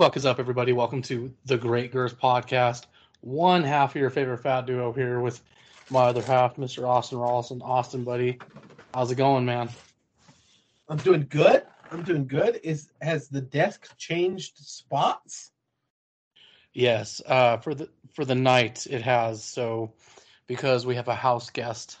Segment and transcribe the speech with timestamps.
[0.00, 0.72] Fuck is up, everybody?
[0.72, 2.86] Welcome to the Great Girls Podcast.
[3.20, 5.42] One half of your favorite fat duo here with
[5.90, 6.88] my other half, Mr.
[6.88, 7.60] Austin Rawlson.
[7.60, 8.38] Austin, buddy,
[8.94, 9.68] how's it going, man?
[10.88, 11.64] I'm doing good.
[11.90, 12.60] I'm doing good.
[12.62, 15.50] Is has the desk changed spots?
[16.72, 19.44] Yes, uh, for the for the night it has.
[19.44, 19.92] So,
[20.46, 21.98] because we have a house guest,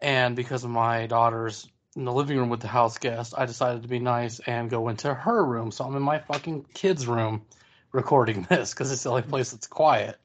[0.00, 3.82] and because of my daughter's in the living room with the house guest, I decided
[3.82, 5.70] to be nice and go into her room.
[5.70, 7.42] So I'm in my fucking kids' room
[7.92, 10.18] recording this because it's the only place that's quiet.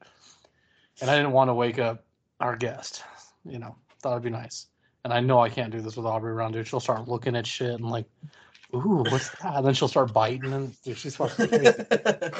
[1.00, 2.04] And I didn't want to wake up
[2.40, 3.02] our guest.
[3.44, 4.66] You know, thought it'd be nice.
[5.04, 6.66] And I know I can't do this with Aubrey around, dude.
[6.66, 8.06] She'll start looking at shit and like,
[8.74, 9.56] ooh, what's that?
[9.56, 11.74] And then she'll start biting and dude, she's fucking crazy.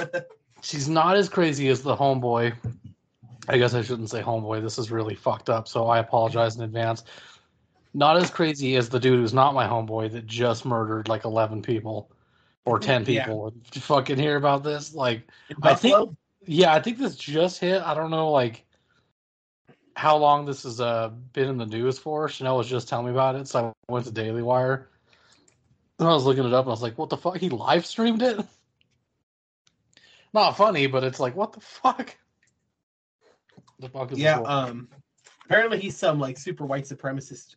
[0.63, 2.55] she's not as crazy as the homeboy.
[3.49, 4.63] I guess I shouldn't say homeboy.
[4.63, 5.69] This is really fucked up.
[5.69, 7.05] So I apologize in advance
[7.97, 11.63] not as crazy as the dude who's not my homeboy that just murdered like 11
[11.63, 12.13] people
[12.67, 13.53] or 10 people.
[13.55, 13.63] Yeah.
[13.65, 14.95] Did you fucking hear about this?
[14.95, 15.27] Like,
[15.63, 16.11] I think,
[16.45, 17.81] yeah, I think this just hit.
[17.81, 18.67] I don't know, like,
[19.97, 22.29] how long this has uh, been in the news for.
[22.29, 24.91] Chanel was just telling me about it, so I went to Daily Wire.
[25.99, 27.39] And I was looking it up, and I was like, "What the fuck?
[27.39, 28.39] He live streamed it."
[30.35, 32.15] Not funny, but it's like, what the fuck?
[33.79, 34.41] The fuck is yeah.
[34.41, 34.89] Um,
[35.47, 37.55] apparently he's some like super white supremacist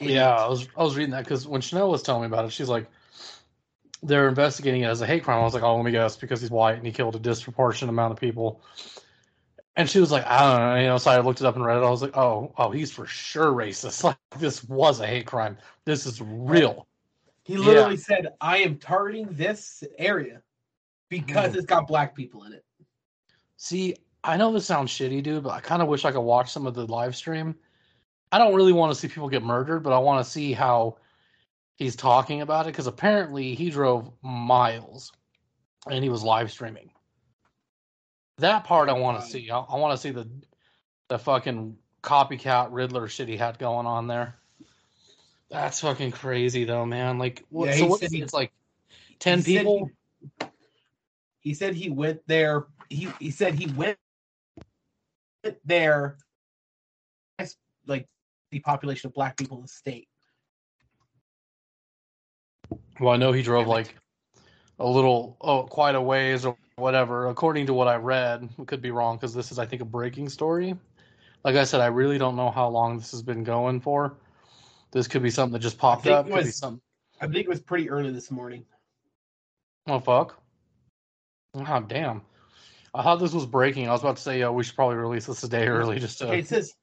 [0.00, 2.52] yeah, I was I was reading that because when Chanel was telling me about it,
[2.52, 2.90] she's like,
[4.02, 5.40] they're investigating it as a hate crime.
[5.40, 7.90] I was like, oh, let me guess, because he's white and he killed a disproportionate
[7.90, 8.62] amount of people.
[9.76, 10.98] And she was like, I don't know, you know.
[10.98, 11.84] So I looked it up and read it.
[11.84, 14.04] I was like, oh, oh, he's for sure racist.
[14.04, 15.56] Like this was a hate crime.
[15.84, 16.86] This is real.
[17.44, 18.00] He literally yeah.
[18.00, 20.42] said, I am targeting this area
[21.08, 21.56] because mm.
[21.56, 22.64] it's got black people in it.
[23.56, 26.52] See, I know this sounds shitty, dude, but I kind of wish I could watch
[26.52, 27.54] some of the live stream
[28.32, 30.98] I don't really want to see people get murdered, but I want to see how
[31.76, 35.12] he's talking about it because apparently he drove miles
[35.90, 36.90] and he was live streaming.
[38.38, 39.50] That part I want to see.
[39.50, 40.28] I, I want to see the
[41.08, 44.36] the fucking copycat Riddler shit he had going on there.
[45.50, 47.18] That's fucking crazy though, man.
[47.18, 48.52] Like, what, yeah, so what is he, it's like
[49.18, 49.90] ten he people.
[50.38, 50.46] He,
[51.40, 52.66] he said he went there.
[52.88, 53.98] He he said he went
[55.64, 56.16] there
[57.86, 58.06] like
[58.50, 60.08] the population of black people in the state.
[62.98, 63.94] Well, I know he drove like
[64.78, 67.28] a little, oh, quite a ways or whatever.
[67.28, 69.86] According to what I read, we could be wrong because this is, I think, a
[69.86, 70.74] breaking story.
[71.44, 74.16] Like I said, I really don't know how long this has been going for.
[74.92, 76.26] This could be something that just popped up.
[76.26, 76.82] Was, could be something.
[77.20, 78.64] I think it was pretty early this morning.
[79.86, 80.40] Oh fuck!
[81.54, 82.22] Oh damn!
[82.92, 83.88] I thought this was breaking.
[83.88, 86.18] I was about to say, uh, we should probably release this a day early just
[86.18, 86.26] to.
[86.26, 86.74] Okay, it says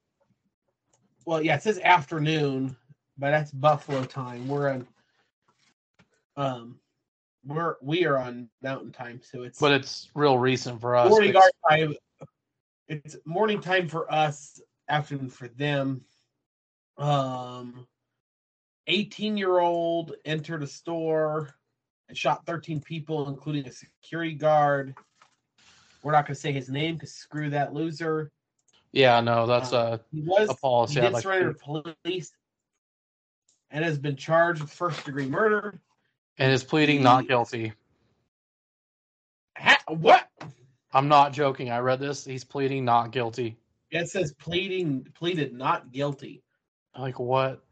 [1.28, 2.74] well, yeah, it says afternoon,
[3.18, 4.48] but that's Buffalo time.
[4.48, 4.88] We're on
[6.38, 6.80] um
[7.46, 11.10] we're we are on mountain time, so it's but it's real recent for us.
[11.10, 11.96] Morning our time.
[12.88, 16.00] It's morning time for us, afternoon for them.
[16.98, 17.86] Um
[18.88, 21.54] 18 year old entered a store
[22.08, 24.96] and shot 13 people, including a security guard.
[26.04, 28.32] We're not going to say his name because screw that loser.
[28.92, 30.96] Yeah, no, that's uh, a he was a policy.
[30.96, 32.32] He did like surrender to police
[33.72, 35.80] and has been charged with first degree murder.
[36.38, 37.74] And is pleading he, not guilty.
[39.58, 40.30] Ha, what?
[40.94, 41.70] I'm not joking.
[41.70, 42.24] I read this.
[42.26, 43.58] He's pleading not guilty.
[43.92, 46.44] It says pleading pleaded not guilty.
[46.98, 47.64] Like what?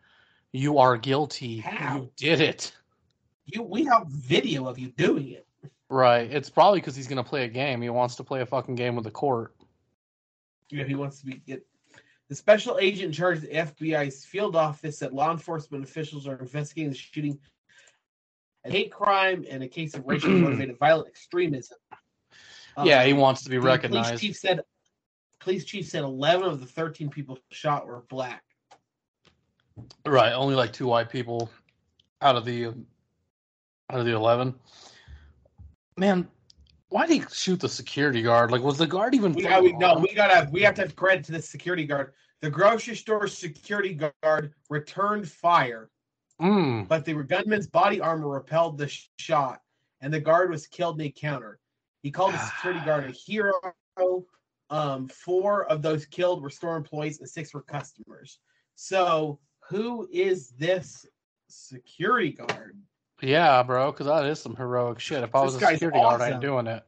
[0.51, 1.57] You are guilty.
[1.57, 1.95] How?
[1.97, 2.73] You did it.
[3.45, 5.45] You we have video of you doing it.
[5.89, 6.31] Right.
[6.31, 7.81] It's probably because he's gonna play a game.
[7.81, 9.55] He wants to play a fucking game with the court
[10.69, 11.65] you know, he wants to be get
[12.29, 16.39] the special agent in charge of the FBI's field office said law enforcement officials are
[16.39, 17.39] investigating the shooting
[18.65, 21.77] a hate crime and a case of racially motivated violent extremism.
[22.83, 24.09] Yeah, um, he wants to be recognized.
[24.09, 24.61] Police chief said
[25.39, 28.43] police chief said 11 of the 13 people shot were black.
[30.05, 31.49] Right, only like two white people
[32.21, 34.55] out of the out of the 11.
[35.97, 36.27] Man,
[36.95, 38.51] why did he shoot the security guard?
[38.51, 39.33] Like, was the guard even?
[39.33, 42.13] We, got, we, no, we gotta we have to have credit to the security guard.
[42.41, 45.89] The grocery store security guard returned fire,
[46.41, 46.87] mm.
[46.87, 48.89] but the gunman's body armor repelled the
[49.19, 49.59] shot,
[49.99, 51.59] and the guard was killed in the encounter.
[52.01, 53.53] He called the security guard a hero.
[54.69, 58.39] Um, four of those killed were store employees, and six were customers.
[58.75, 61.05] So, who is this
[61.49, 62.77] security guard?
[63.25, 65.23] Yeah, bro, because that is some heroic shit.
[65.23, 66.19] If I was a security awesome.
[66.19, 66.83] guard, I ain't doing it.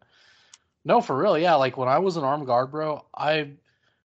[0.85, 1.37] No, for real.
[1.37, 3.53] Yeah, like when I was an armed guard, bro, I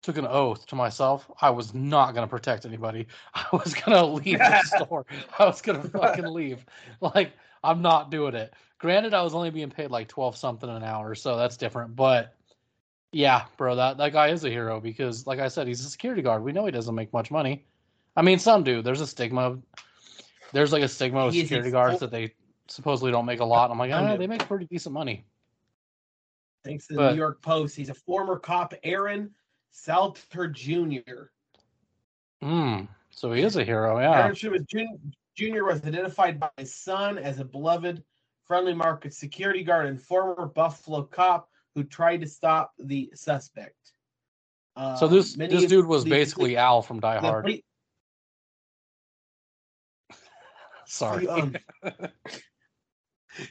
[0.02, 1.30] took an oath to myself.
[1.42, 3.08] I was not gonna protect anybody.
[3.34, 5.06] I was gonna leave the store.
[5.40, 6.66] I was gonna fucking leave.
[7.02, 8.54] Like I'm not doing it.
[8.80, 11.96] Granted, I was only being paid like twelve something an hour, so that's different.
[11.96, 12.36] But
[13.12, 16.22] yeah, bro, that that guy is a hero because, like I said, he's a security
[16.22, 16.44] guard.
[16.44, 17.66] We know he doesn't make much money.
[18.16, 18.82] I mean, some do.
[18.82, 19.58] There's a stigma.
[20.54, 22.34] There's like a stigma with security guards that they
[22.68, 23.72] supposedly don't make a lot.
[23.72, 25.26] I'm like, ah, they make pretty decent money.
[26.64, 27.76] Thanks to the But- New York Post.
[27.76, 29.32] He's a former cop, Aaron
[29.72, 31.24] Salter Jr.
[32.42, 32.82] Hmm.
[33.10, 34.00] So he is a hero.
[34.00, 34.12] Yeah.
[34.24, 34.66] Aaron Schumann
[35.36, 35.64] Jr.
[35.66, 38.04] was identified by his son as a beloved,
[38.46, 43.76] friendly market security guard and former Buffalo cop who tried to stop the suspect.
[44.78, 47.46] So Um, this this dude was the- basically Al from Die Hard.
[50.94, 51.28] Sorry.
[51.28, 51.56] um,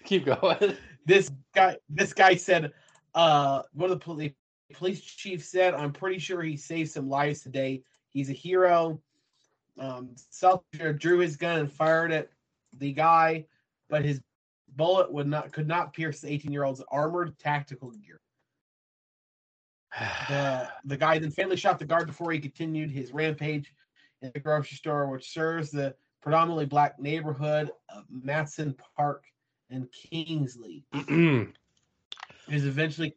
[0.04, 0.76] Keep going.
[1.06, 2.72] this guy this guy said
[3.14, 4.36] uh one of the poli-
[4.72, 9.00] police chief said i'm pretty sure he saved some lives today he's a hero
[9.78, 12.28] um Seltzer drew his gun and fired at
[12.78, 13.44] the guy
[13.90, 14.20] but his
[14.76, 18.20] bullet would not could not pierce the 18 year old's armored tactical gear
[20.28, 23.74] the the guy then fatally shot the guard before he continued his rampage
[24.22, 29.24] in the grocery store which serves the predominantly black neighborhood of Masten Park
[29.70, 30.84] and kingsley
[32.48, 33.16] is eventually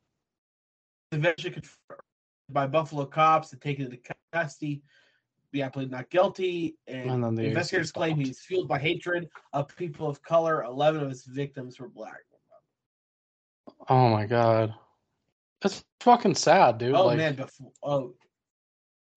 [1.12, 2.02] eventually confirmed
[2.50, 4.00] by Buffalo cops and taken into
[4.34, 4.82] custody.
[5.52, 6.76] Yeah, pleaded not guilty.
[6.88, 10.64] And, And investigators claim he's fueled by hatred of people of color.
[10.64, 12.20] Eleven of his victims were black.
[13.88, 14.74] oh my god.
[15.62, 16.94] That's fucking sad, dude.
[16.94, 18.14] Oh like, man, before oh.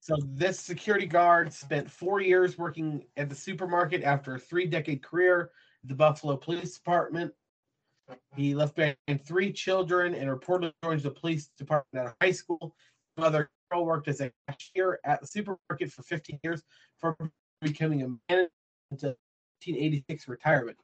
[0.08, 5.50] So this security guard spent four years working at the supermarket after a three-decade career
[5.82, 7.30] at the Buffalo Police Department.
[8.34, 12.74] He left behind three children and reportedly joined the police department at high school.
[13.18, 16.62] Mother girl worked as a cashier at the supermarket for 15 years
[16.96, 18.50] before becoming a manager
[18.90, 20.78] until 1986 retirement.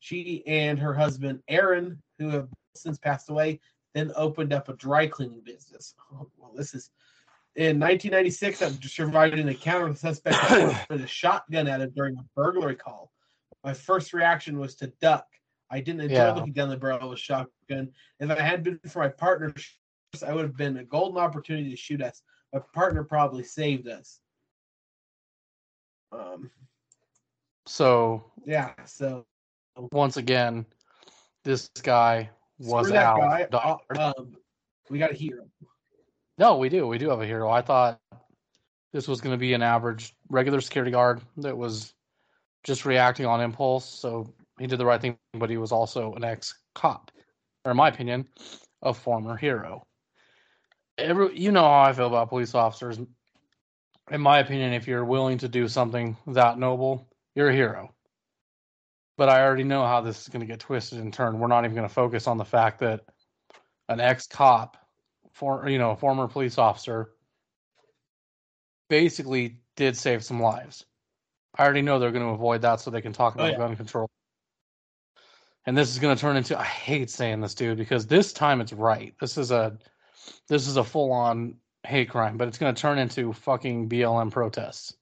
[0.00, 3.60] She and her husband Aaron, who have since passed away,
[3.92, 5.94] then opened up a dry cleaning business.
[6.10, 6.88] Oh, well, this is
[7.56, 8.62] in 1996.
[8.62, 12.76] After surviving an encounter with the suspect with a shotgun at him during a burglary
[12.76, 13.10] call.
[13.62, 15.26] My first reaction was to duck.
[15.70, 16.32] I didn't enjoy Yeah.
[16.32, 17.92] looking down the barrel of a shotgun.
[18.20, 19.54] If I had been for my partner,
[20.26, 22.22] I would have been a golden opportunity to shoot us.
[22.52, 24.20] My partner probably saved us.
[26.12, 26.50] Um,
[27.66, 28.72] So yeah.
[28.84, 29.26] So
[29.90, 30.66] once again,
[31.42, 33.48] this guy was that guy.
[33.50, 34.36] Uh, um,
[34.90, 35.46] we got a hero.
[36.36, 36.86] No, we do.
[36.86, 37.50] We do have a hero.
[37.50, 38.00] I thought
[38.92, 41.94] this was going to be an average regular security guard that was
[42.64, 43.84] just reacting on impulse.
[43.84, 47.10] So he did the right thing, but he was also an ex cop,
[47.64, 48.26] or in my opinion,
[48.82, 49.86] a former hero.
[50.98, 52.98] Every, you know how I feel about police officers.
[54.10, 57.92] In my opinion, if you're willing to do something that noble, you're a hero.
[59.16, 61.38] But I already know how this is going to get twisted and turned.
[61.38, 63.00] We're not even going to focus on the fact that
[63.88, 64.76] an ex cop
[65.34, 67.10] for you know a former police officer
[68.88, 70.84] basically did save some lives.
[71.56, 73.58] I already know they're going to avoid that so they can talk Oh, about yeah.
[73.58, 74.08] gun control.
[75.66, 78.60] And this is going to turn into I hate saying this dude because this time
[78.60, 79.14] it's right.
[79.20, 79.76] This is a
[80.48, 84.30] this is a full on hate crime, but it's going to turn into fucking BLM
[84.30, 84.94] protests.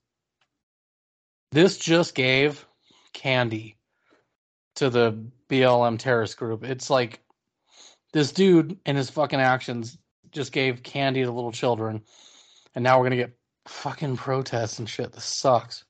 [1.51, 2.67] This just gave
[3.13, 3.77] candy
[4.77, 6.65] to the BLM terrorist group.
[6.65, 7.21] It's like
[8.13, 9.99] this dude and his fucking actions
[10.33, 12.03] just gave candy to little children,
[12.75, 13.37] and now we're gonna get
[13.69, 15.13] fucking protests and shit.
[15.13, 15.85] This sucks.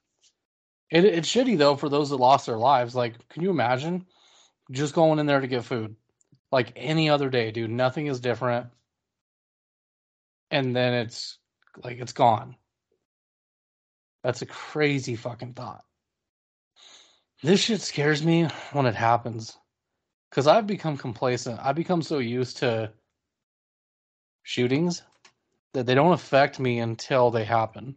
[0.90, 2.94] It, it's shitty though for those that lost their lives.
[2.94, 4.06] Like, can you imagine
[4.70, 5.96] just going in there to get food,
[6.50, 7.70] like any other day, dude?
[7.70, 8.66] Nothing is different,
[10.50, 11.38] and then it's
[11.82, 12.56] like it's gone.
[14.22, 15.84] That's a crazy fucking thought.
[17.42, 19.56] This shit scares me when it happens
[20.30, 21.58] because I've become complacent.
[21.60, 22.92] I've become so used to
[24.42, 25.02] shootings
[25.72, 27.96] that they don't affect me until they happen.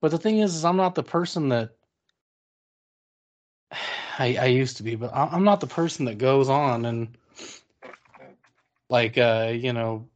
[0.00, 1.76] But the thing is, is I'm not the person that
[4.18, 7.16] I, I used to be, but I'm not the person that goes on and
[8.90, 10.08] like uh, you know,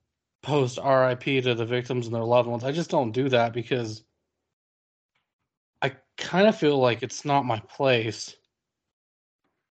[0.42, 2.64] post RIP to the victims and their loved ones.
[2.64, 4.02] I just don't do that because
[5.80, 8.34] I kind of feel like it's not my place.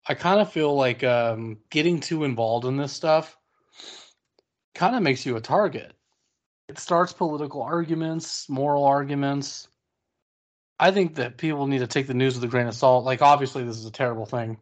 [0.07, 3.38] I kind of feel like um, getting too involved in this stuff
[4.73, 5.93] kind of makes you a target.
[6.67, 9.67] It starts political arguments, moral arguments.
[10.79, 13.05] I think that people need to take the news with a grain of salt.
[13.05, 14.57] Like, obviously, this is a terrible thing.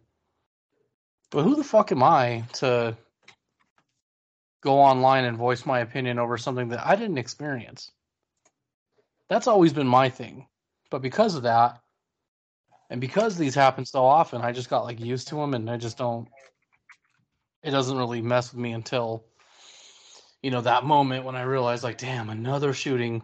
[1.30, 2.98] But who the fuck am I to
[4.62, 7.92] go online and voice my opinion over something that I didn't experience?
[9.30, 10.48] That's always been my thing.
[10.90, 11.82] But because of that,
[12.90, 15.78] And because these happen so often, I just got like used to them, and I
[15.78, 16.28] just don't.
[17.64, 19.26] It doesn't really mess with me until,
[20.48, 23.22] you know, that moment when I realized like, damn, another shooting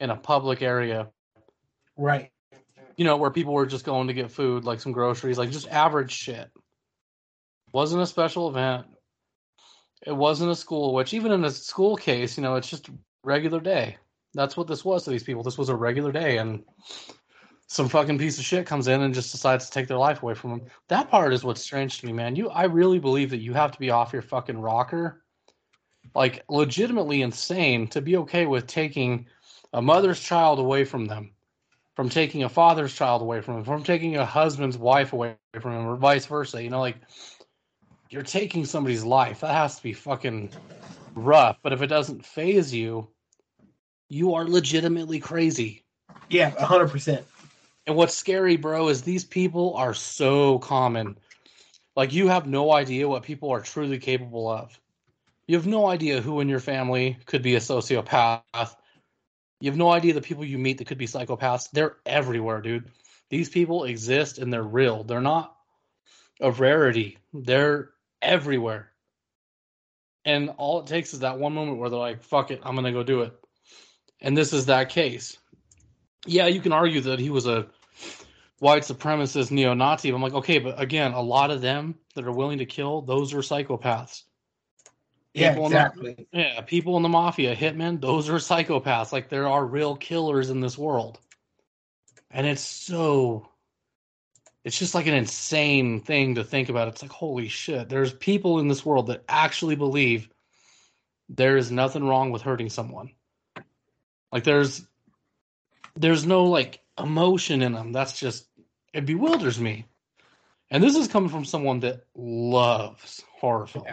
[0.00, 1.10] in a public area.
[1.98, 2.30] Right.
[2.96, 5.68] You know, where people were just going to get food, like some groceries, like just
[5.68, 6.50] average shit.
[7.74, 8.86] Wasn't a special event.
[10.06, 12.88] It wasn't a school, which even in a school case, you know, it's just
[13.22, 13.98] regular day.
[14.32, 15.42] That's what this was to these people.
[15.42, 16.64] This was a regular day, and
[17.66, 20.32] some fucking piece of shit comes in and just decides to take their life away
[20.32, 20.62] from them.
[20.88, 22.34] That part is what's strange to me, man.
[22.34, 25.21] You, I really believe that you have to be off your fucking rocker,
[26.14, 29.26] like legitimately insane, to be okay with taking
[29.72, 31.30] a mother's child away from them,
[31.96, 35.72] from taking a father's child away from them, from taking a husband's wife away from
[35.72, 36.62] him, or vice versa.
[36.62, 36.96] You know, like
[38.10, 39.40] you're taking somebody's life.
[39.40, 40.50] That has to be fucking
[41.14, 41.58] rough.
[41.62, 43.08] But if it doesn't phase you,
[44.08, 45.84] you are legitimately crazy.
[46.28, 47.26] Yeah, hundred percent.
[47.86, 51.18] And what's scary, bro, is these people are so common.
[51.96, 54.78] Like you have no idea what people are truly capable of.
[55.46, 58.76] You have no idea who in your family could be a sociopath.
[59.60, 61.70] You have no idea the people you meet that could be psychopaths.
[61.70, 62.90] They're everywhere, dude.
[63.28, 65.04] These people exist and they're real.
[65.04, 65.56] They're not
[66.40, 67.18] a rarity.
[67.32, 68.92] They're everywhere.
[70.24, 72.84] And all it takes is that one moment where they're like, fuck it, I'm going
[72.84, 73.34] to go do it.
[74.20, 75.36] And this is that case.
[76.24, 77.66] Yeah, you can argue that he was a
[78.60, 80.10] white supremacist neo Nazi.
[80.10, 83.34] I'm like, okay, but again, a lot of them that are willing to kill, those
[83.34, 84.22] are psychopaths.
[85.34, 86.26] Yeah, People in the- exactly.
[86.32, 89.12] Yeah, people in the mafia, hitmen, those are psychopaths.
[89.12, 91.18] Like there are real killers in this world.
[92.30, 93.48] And it's so
[94.64, 96.88] it's just like an insane thing to think about.
[96.88, 97.88] It's like holy shit.
[97.88, 100.28] There's people in this world that actually believe
[101.28, 103.10] there is nothing wrong with hurting someone.
[104.30, 104.86] Like there's
[105.96, 107.92] there's no like emotion in them.
[107.92, 108.46] That's just
[108.92, 109.86] it bewilders me.
[110.70, 113.86] And this is coming from someone that loves horror films.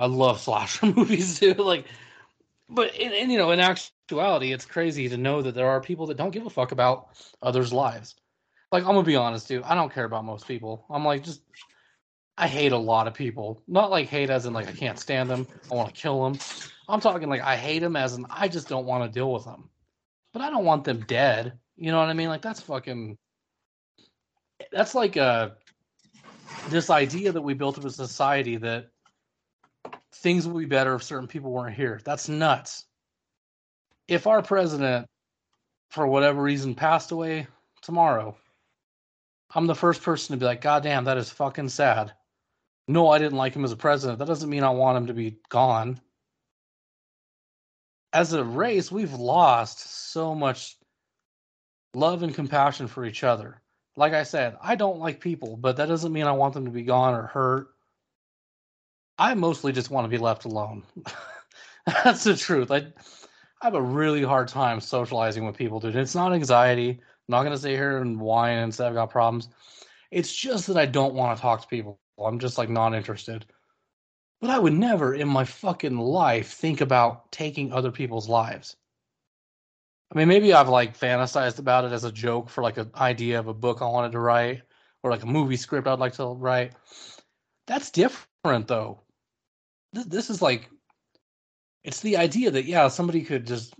[0.00, 1.52] I love slasher movies too.
[1.52, 1.84] Like,
[2.70, 6.16] but in you know, in actuality, it's crazy to know that there are people that
[6.16, 7.08] don't give a fuck about
[7.42, 8.16] others' lives.
[8.72, 9.62] Like, I'm gonna be honest, dude.
[9.64, 10.86] I don't care about most people.
[10.88, 11.42] I'm like, just
[12.38, 13.62] I hate a lot of people.
[13.68, 15.46] Not like hate as in like I can't stand them.
[15.70, 16.38] I want to kill them.
[16.88, 19.44] I'm talking like I hate them as in I just don't want to deal with
[19.44, 19.68] them.
[20.32, 21.58] But I don't want them dead.
[21.76, 22.30] You know what I mean?
[22.30, 23.18] Like that's fucking.
[24.72, 25.50] That's like uh
[26.70, 28.89] this idea that we built of a society that
[30.12, 32.00] things would be better if certain people weren't here.
[32.04, 32.84] That's nuts.
[34.08, 35.06] If our president,
[35.88, 37.46] for whatever reason, passed away
[37.80, 38.36] tomorrow,
[39.54, 42.12] I'm the first person to be like, God damn, that is fucking sad.
[42.88, 44.18] No, I didn't like him as a president.
[44.18, 46.00] That doesn't mean I want him to be gone.
[48.12, 50.76] As a race, we've lost so much
[51.94, 53.62] love and compassion for each other.
[53.96, 56.70] Like I said, I don't like people, but that doesn't mean I want them to
[56.70, 57.68] be gone or hurt.
[59.20, 60.82] I mostly just want to be left alone.
[62.04, 62.70] That's the truth.
[62.70, 65.94] I, I have a really hard time socializing with people, dude.
[65.94, 66.92] It's not anxiety.
[66.92, 66.98] I'm
[67.28, 69.48] not gonna sit here and whine and say I've got problems.
[70.10, 72.00] It's just that I don't want to talk to people.
[72.18, 73.44] I'm just like not interested.
[74.40, 78.74] But I would never in my fucking life think about taking other people's lives.
[80.10, 83.38] I mean, maybe I've like fantasized about it as a joke for like an idea
[83.38, 84.62] of a book I wanted to write
[85.02, 86.72] or like a movie script I'd like to write.
[87.66, 89.02] That's different though.
[89.92, 90.70] This, this is like,
[91.84, 93.74] it's the idea that, yeah, somebody could just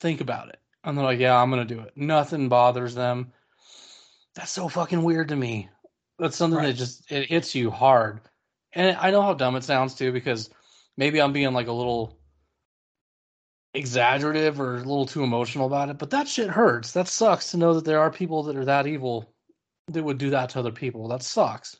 [0.00, 0.58] think about it.
[0.82, 1.92] And they're like, yeah, I'm going to do it.
[1.96, 3.32] Nothing bothers them.
[4.34, 5.68] That's so fucking weird to me.
[6.18, 8.20] That's something that just, it hits you hard.
[8.72, 10.50] And I know how dumb it sounds too, because
[10.96, 12.18] maybe I'm being like a little
[13.74, 16.92] exaggerative or a little too emotional about it, but that shit hurts.
[16.92, 19.32] That sucks to know that there are people that are that evil
[19.88, 21.08] that would do that to other people.
[21.08, 21.76] That sucks.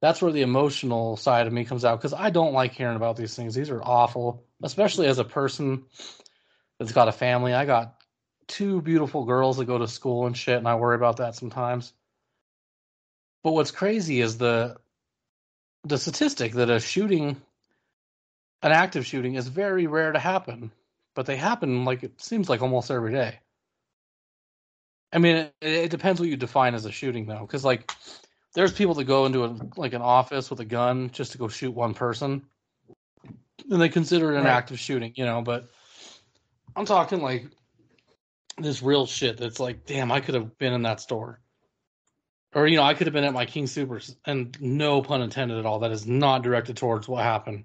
[0.00, 3.16] That's where the emotional side of me comes out because I don't like hearing about
[3.16, 3.54] these things.
[3.54, 5.84] These are awful, especially as a person
[6.78, 7.52] that's got a family.
[7.52, 7.94] I got
[8.46, 11.92] two beautiful girls that go to school and shit, and I worry about that sometimes.
[13.42, 14.76] But what's crazy is the
[15.84, 17.40] the statistic that a shooting
[18.62, 20.72] an active shooting is very rare to happen,
[21.14, 23.38] but they happen like it seems like almost every day.
[25.12, 27.90] I mean, it, it depends what you define as a shooting, though, because like
[28.54, 31.48] there's people that go into a, like an office with a gun just to go
[31.48, 32.42] shoot one person,
[33.70, 34.58] and they consider it an Right.
[34.58, 35.42] active shooting, you know.
[35.42, 35.70] But
[36.76, 37.46] I'm talking like
[38.58, 41.40] this real shit that's like, damn, I could have been in that store,
[42.54, 45.58] or you know, I could have been at my King Supers, and no pun intended
[45.58, 45.80] at all.
[45.80, 47.64] That is not directed towards what happened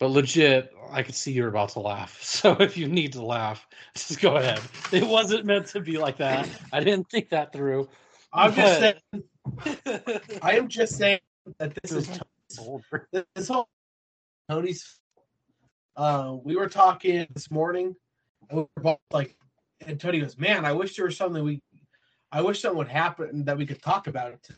[0.00, 2.18] But legit, I could see you're about to laugh.
[2.22, 4.70] So if you need to laugh, just go ahead.
[4.92, 6.50] It wasn't meant to be like that.
[6.72, 7.88] I didn't think that through.
[8.32, 8.96] I'm just saying.
[10.42, 11.20] I am just saying
[11.58, 12.20] that this is
[12.58, 13.08] Older.
[13.34, 13.68] this whole
[14.48, 14.98] Tony's.
[15.96, 17.94] Uh, we were talking this morning,
[18.48, 19.36] and we were both like,
[19.86, 21.62] and Tony goes, "Man, I wish there was something we,
[22.30, 24.48] I wish something would happen that we could talk about it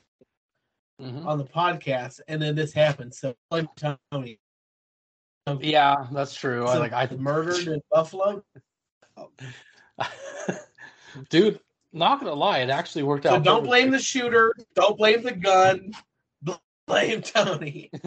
[1.01, 1.27] Mhm.
[1.27, 3.15] on the podcast." And then this happened.
[3.15, 3.69] So blame
[4.13, 4.39] Tony.
[5.61, 6.67] Yeah, that's true.
[6.67, 8.45] I like I murdered in Buffalo.
[11.31, 11.61] dude,
[11.95, 13.45] not gonna lie, it actually worked So out.
[13.45, 14.53] don't blame the shooter.
[14.75, 15.93] Don't blame the gun.
[16.87, 17.91] Blame Tony.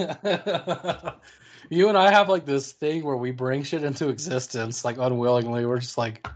[1.71, 5.65] you and I have like this thing where we bring shit into existence, like unwillingly.
[5.65, 6.27] We're just like,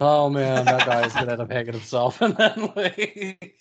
[0.00, 3.54] oh man, that guy's gonna end up hanging himself, and then like,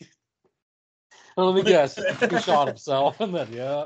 [1.38, 3.86] let me guess, he shot himself, and then yeah.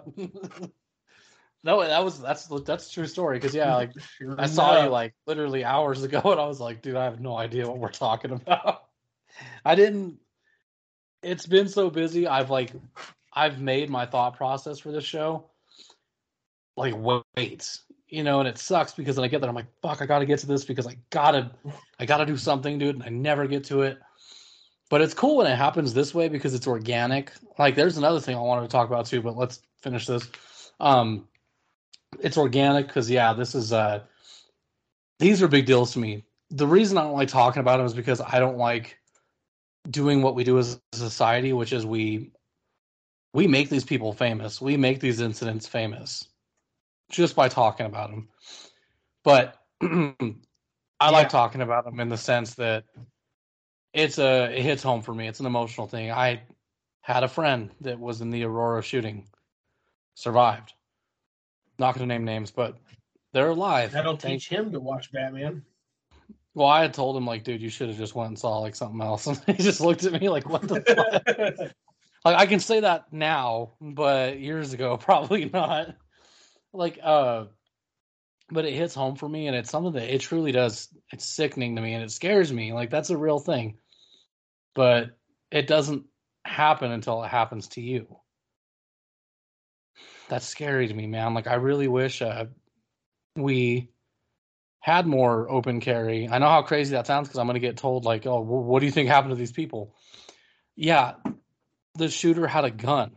[1.65, 3.91] no, that was that's that's a true story because yeah, like
[4.37, 7.37] I saw you like literally hours ago, and I was like, dude, I have no
[7.37, 8.86] idea what we're talking about.
[9.65, 10.17] I didn't.
[11.23, 12.27] It's been so busy.
[12.27, 12.71] I've like,
[13.33, 15.49] I've made my thought process for this show.
[16.75, 20.01] Like wait, you know, and it sucks because then I get there, I'm like, fuck,
[20.01, 21.51] I gotta get to this because I gotta,
[21.99, 23.99] I gotta do something, dude, and I never get to it.
[24.89, 27.31] But it's cool when it happens this way because it's organic.
[27.59, 30.29] Like, there's another thing I wanted to talk about too, but let's finish this.
[30.79, 31.27] Um,
[32.19, 34.01] it's organic because yeah, this is uh
[35.19, 36.23] these are big deals to me.
[36.51, 38.97] The reason I don't like talking about them is because I don't like
[39.89, 42.31] doing what we do as a society, which is we
[43.33, 44.61] we make these people famous.
[44.61, 46.27] We make these incidents famous
[47.11, 48.29] just by talking about them.
[49.23, 50.15] But I
[51.01, 51.09] Yeah.
[51.09, 52.85] like talking about them in the sense that
[53.93, 55.27] it's a it hits home for me.
[55.27, 56.11] It's an emotional thing.
[56.11, 56.41] I
[57.01, 59.27] had a friend that was in the Aurora shooting,
[60.15, 60.73] survived.
[61.79, 62.77] Not going to name names, but
[63.33, 63.91] they're alive.
[63.91, 65.63] That'll Thank- teach him to watch Batman.
[66.57, 68.75] Well, I had told him like, dude, you should have just went and saw like
[68.75, 71.71] something else, and he just looked at me like, what the fuck?
[72.25, 75.95] like I can say that now, but years ago, probably not.
[76.73, 77.45] Like, uh,
[78.49, 80.87] but it hits home for me, and it's something that it truly does.
[81.11, 82.73] It's sickening to me, and it scares me.
[82.73, 83.77] Like that's a real thing,
[84.73, 85.11] but
[85.51, 86.05] it doesn't
[86.43, 88.07] happen until it happens to you.
[90.27, 91.35] That's scary to me, man.
[91.35, 92.45] Like I really wish uh,
[93.35, 93.91] we
[94.87, 96.29] had more open carry.
[96.29, 98.79] I know how crazy that sounds because I'm going to get told like, "Oh, what
[98.79, 99.93] do you think happened to these people?"
[100.77, 101.15] Yeah,
[101.95, 103.11] the shooter had a gun.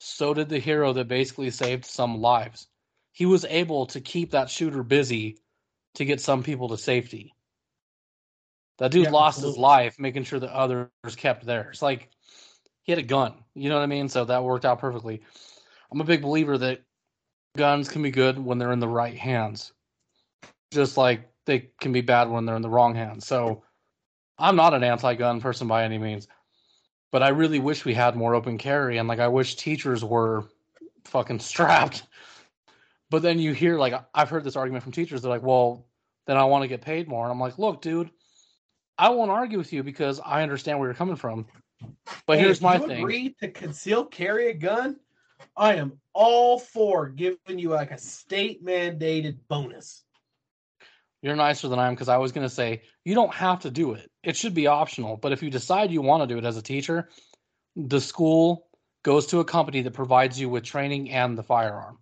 [0.00, 2.68] So did the hero that basically saved some lives.
[3.12, 5.38] He was able to keep that shooter busy
[5.94, 7.32] to get some people to safety.
[8.76, 11.80] That dude Yeah, lost his life making sure that others kept theirs.
[11.80, 12.10] Like
[12.82, 13.32] he had a gun.
[13.54, 14.10] You know what I mean?
[14.10, 15.22] So that worked out perfectly.
[15.90, 16.82] I'm a big believer that
[17.56, 19.72] guns can be good when they're in the right hands.
[20.72, 23.26] Just like they can be bad when they're in the wrong hands.
[23.26, 23.62] So
[24.38, 26.28] I'm not an anti-gun person by any means.
[27.12, 30.44] But I really wish we had more open carry and like I wish teachers were
[31.04, 32.02] fucking strapped.
[33.08, 35.86] But then you hear like I've heard this argument from teachers they're like, "Well,
[36.26, 38.10] then I want to get paid more." And I'm like, "Look, dude,
[38.98, 41.46] I won't argue with you because I understand where you're coming from.
[42.26, 42.98] But here's my you thing.
[42.98, 44.96] Agree to conceal carry a gun?
[45.56, 50.02] I am all for giving you like a state mandated bonus.
[51.26, 53.70] You're nicer than I am because I was going to say you don't have to
[53.70, 54.08] do it.
[54.22, 55.16] It should be optional.
[55.16, 57.08] But if you decide you want to do it as a teacher,
[57.74, 58.68] the school
[59.02, 61.98] goes to a company that provides you with training and the firearm.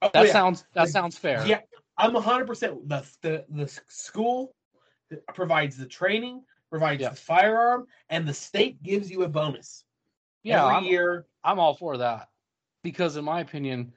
[0.00, 0.32] Oh, That yeah.
[0.32, 1.44] sounds that Like, sounds fair.
[1.44, 1.58] Yeah,
[1.96, 2.88] I'm 100%.
[2.88, 4.54] The, the, the school
[5.34, 7.08] provides the training, provides Yeah.
[7.08, 9.82] the firearm, and the state gives you a bonus
[10.44, 10.62] yeah.
[10.64, 11.26] every I'm, year.
[11.42, 12.28] I'm all for that
[12.84, 13.92] because, in my opinion,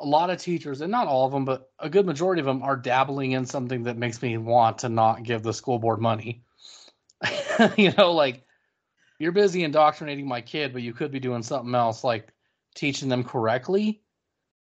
[0.00, 2.62] a lot of teachers, and not all of them, but a good majority of them,
[2.62, 6.44] are dabbling in something that makes me want to not give the school board money.
[7.76, 8.44] you know, like
[9.18, 12.28] you're busy indoctrinating my kid, but you could be doing something else, like
[12.74, 14.00] teaching them correctly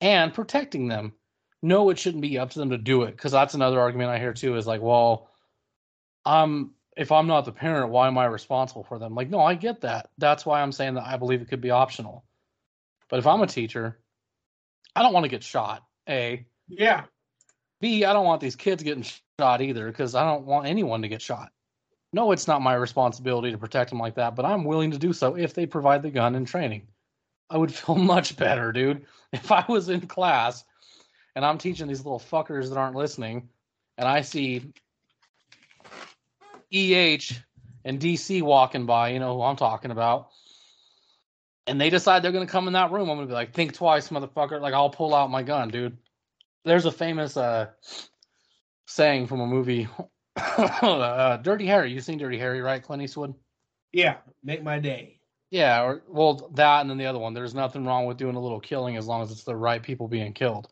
[0.01, 1.13] and protecting them.
[1.61, 4.19] No, it shouldn't be up to them to do it because that's another argument I
[4.19, 4.57] hear too.
[4.57, 5.29] Is like, well,
[6.25, 9.15] I'm if I'm not the parent, why am I responsible for them?
[9.15, 10.09] Like, no, I get that.
[10.17, 12.25] That's why I'm saying that I believe it could be optional.
[13.09, 13.99] But if I'm a teacher,
[14.95, 15.83] I don't want to get shot.
[16.09, 17.05] A, Yeah,
[17.81, 19.05] B, I don't want these kids getting
[19.39, 21.51] shot either because I don't want anyone to get shot.
[22.13, 25.13] No, it's not my responsibility to protect them like that, but I'm willing to do
[25.13, 26.87] so if they provide the gun and training.
[27.49, 30.63] I would feel much better, dude, if I was in class
[31.35, 33.49] and I'm teaching these little fuckers that aren't listening
[33.97, 34.71] and I see
[36.71, 37.33] EH
[37.85, 40.29] and DC walking by, you know who I'm talking about.
[41.65, 43.09] And they decide they're going to come in that room.
[43.09, 44.59] I'm going to be like, think twice, motherfucker.
[44.59, 45.97] Like, I'll pull out my gun, dude.
[46.65, 47.67] there's a famous uh,
[48.85, 49.87] saying from a movie,
[50.35, 51.91] uh, Dirty Harry.
[51.91, 53.33] You've seen Dirty Harry, right, Clint Eastwood?
[53.93, 55.19] Yeah, make my day.
[55.51, 57.35] Yeah, or well, that and then the other one.
[57.35, 60.07] There's nothing wrong with doing a little killing as long as it's the right people
[60.07, 60.67] being killed.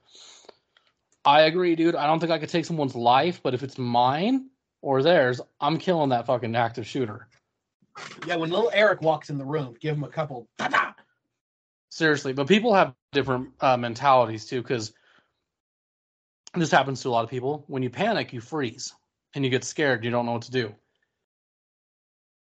[1.24, 1.96] I agree, dude.
[1.96, 4.48] I don't think I could take someone's life, but if it's mine
[4.82, 7.28] or theirs, I'm killing that fucking active shooter.
[8.26, 10.48] Yeah, when little Eric walks in the room, give him a couple.
[10.58, 10.96] Ta-ta!
[11.90, 14.94] Seriously, but people have different uh, mentalities too, because
[16.54, 17.66] this happens to a lot of people.
[17.68, 18.94] When you panic, you freeze
[19.36, 20.04] and you get scared.
[20.04, 20.74] You don't know what to do.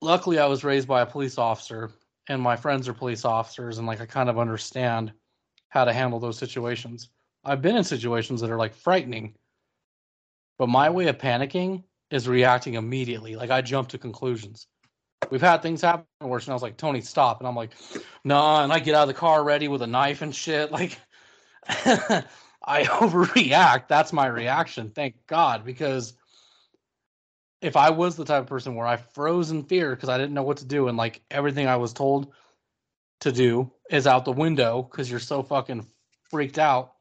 [0.02, 1.92] Luckily, I was raised by a police officer,
[2.30, 5.12] and my friends are police officers, and like I kind of understand
[5.70, 7.10] how to handle those situations.
[7.44, 9.34] I've been in situations that are like frightening,
[10.58, 13.36] but my way of panicking is reacting immediately.
[13.36, 14.68] Like I jump to conclusions.
[15.30, 17.40] We've had things happen where was like, Tony, stop.
[17.40, 17.72] And I'm like,
[18.24, 18.64] nah.
[18.64, 20.72] And I get out of the car ready with a knife and shit.
[20.72, 20.98] Like,
[21.68, 22.24] I
[22.84, 23.88] overreact.
[23.88, 24.90] That's my reaction.
[24.90, 25.66] Thank God.
[25.66, 26.14] Because
[27.62, 30.34] if I was the type of person where I froze in fear because I didn't
[30.34, 32.34] know what to do and like everything I was told
[33.22, 35.88] to do is out the window because you're so fucking
[36.30, 36.94] freaked out,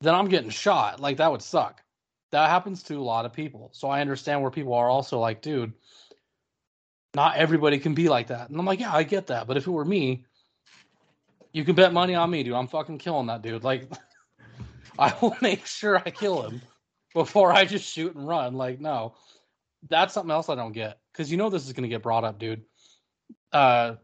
[0.00, 1.00] then I'm getting shot.
[1.00, 1.82] Like, that would suck.
[2.30, 3.70] That happens to a lot of people.
[3.72, 5.72] So I understand where people are also like, dude,
[7.14, 8.48] not everybody can be like that.
[8.48, 9.46] And I'm like, yeah, I get that.
[9.46, 10.24] But if it were me,
[11.52, 12.54] you can bet money on me, dude.
[12.54, 13.64] I'm fucking killing that dude.
[13.64, 13.90] Like,
[14.98, 16.62] I will make sure I kill him
[17.14, 18.54] before I just shoot and run.
[18.54, 19.14] Like, no,
[19.88, 22.24] that's something else I don't get because you know this is going to get brought
[22.24, 22.62] up, dude.
[23.52, 23.96] Uh,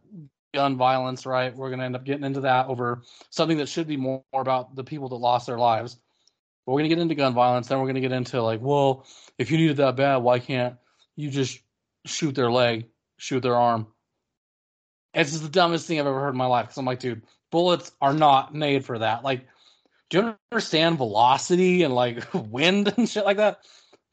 [0.55, 1.55] gun violence, right?
[1.55, 4.43] We're going to end up getting into that over something that should be more, more
[4.43, 5.99] about the people that lost their lives.
[6.67, 7.69] But we're going to get into gun violence.
[7.69, 9.07] Then we're going to get into like, well,
[9.39, 10.77] if you need it that bad, why can't
[11.17, 11.61] you just
[12.05, 12.87] shoot their leg
[13.19, 13.87] shoot their arm.
[15.13, 16.67] It's just the dumbest thing I've ever heard in my life.
[16.67, 19.25] Because I'm like, dude, bullets are not made for that.
[19.25, 19.47] Like,
[20.11, 23.61] do you understand velocity and like wind and shit like that?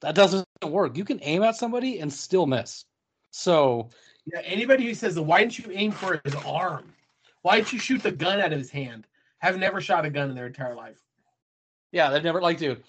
[0.01, 0.97] That doesn't work.
[0.97, 2.83] You can aim at somebody and still miss.
[3.31, 3.89] So,
[4.25, 6.93] yeah, anybody who says, "Why didn't you aim for his arm?
[7.41, 9.07] Why didn't you shoot the gun out of his hand?"
[9.39, 10.99] Have never shot a gun in their entire life.
[11.91, 12.83] Yeah, they've never like, dude.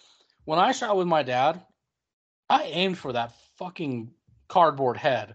[0.44, 1.60] When I shot with my dad,
[2.48, 4.10] I aimed for that fucking
[4.48, 5.34] cardboard head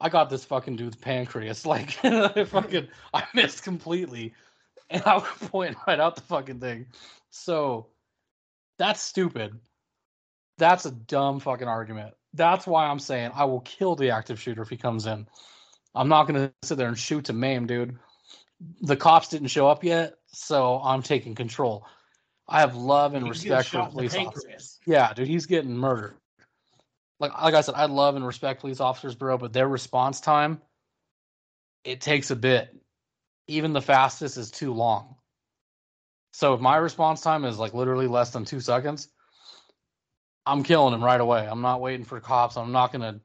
[0.00, 1.66] I got this fucking dude's pancreas.
[1.70, 4.34] Like, I fucking, I missed completely,
[4.88, 6.86] and I would point right out the fucking thing.
[7.30, 7.86] So,
[8.78, 9.52] that's stupid.
[10.58, 12.14] That's a dumb fucking argument.
[12.34, 15.26] That's why I'm saying I will kill the active shooter if he comes in.
[15.94, 17.98] I'm not gonna sit there and shoot to maim, dude.
[18.82, 21.86] The cops didn't show up yet, so I'm taking control.
[22.46, 24.78] I have love and respect for police officers.
[24.86, 26.19] Yeah, dude, he's getting murdered
[27.20, 30.60] like like I said, I love and respect police officers, bro, but their response time
[31.84, 32.74] it takes a bit.
[33.46, 35.16] Even the fastest is too long.
[36.32, 39.08] So if my response time is like literally less than two seconds,
[40.46, 41.46] I'm killing him right away.
[41.48, 42.56] I'm not waiting for cops.
[42.56, 43.20] I'm not gonna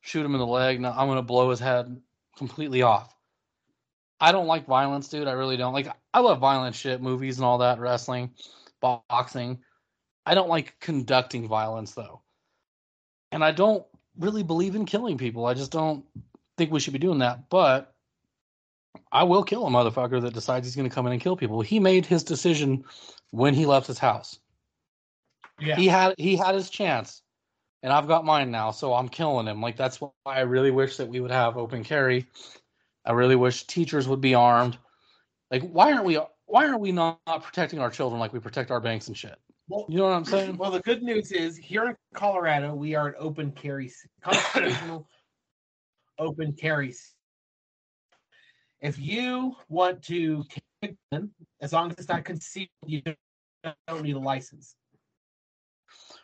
[0.00, 0.80] shoot him in the leg.
[0.80, 1.96] No, I'm gonna blow his head
[2.36, 3.14] completely off.
[4.18, 5.28] I don't like violence, dude.
[5.28, 5.74] I really don't.
[5.74, 8.32] Like I love violent shit, movies and all that, wrestling,
[8.80, 9.60] boxing.
[10.24, 12.22] I don't like conducting violence though
[13.36, 13.84] and I don't
[14.18, 15.44] really believe in killing people.
[15.44, 16.06] I just don't
[16.56, 17.50] think we should be doing that.
[17.50, 17.94] But
[19.12, 21.60] I will kill a motherfucker that decides he's going to come in and kill people.
[21.60, 22.86] He made his decision
[23.32, 24.38] when he left his house.
[25.60, 25.76] Yeah.
[25.76, 27.20] He had he had his chance,
[27.82, 28.70] and I've got mine now.
[28.70, 29.60] So I'm killing him.
[29.60, 32.28] Like that's why I really wish that we would have open carry.
[33.04, 34.78] I really wish teachers would be armed.
[35.50, 38.80] Like why aren't we why aren't we not protecting our children like we protect our
[38.80, 39.38] banks and shit?
[39.68, 40.56] Well, you know what I'm saying?
[40.56, 45.08] Well, the good news is here in Colorado, we are an open carry, constitutional
[46.18, 46.94] open carry.
[48.80, 50.44] If you want to,
[50.80, 53.02] carry gun, as long as it's not concealed, you
[53.88, 54.76] don't need a license.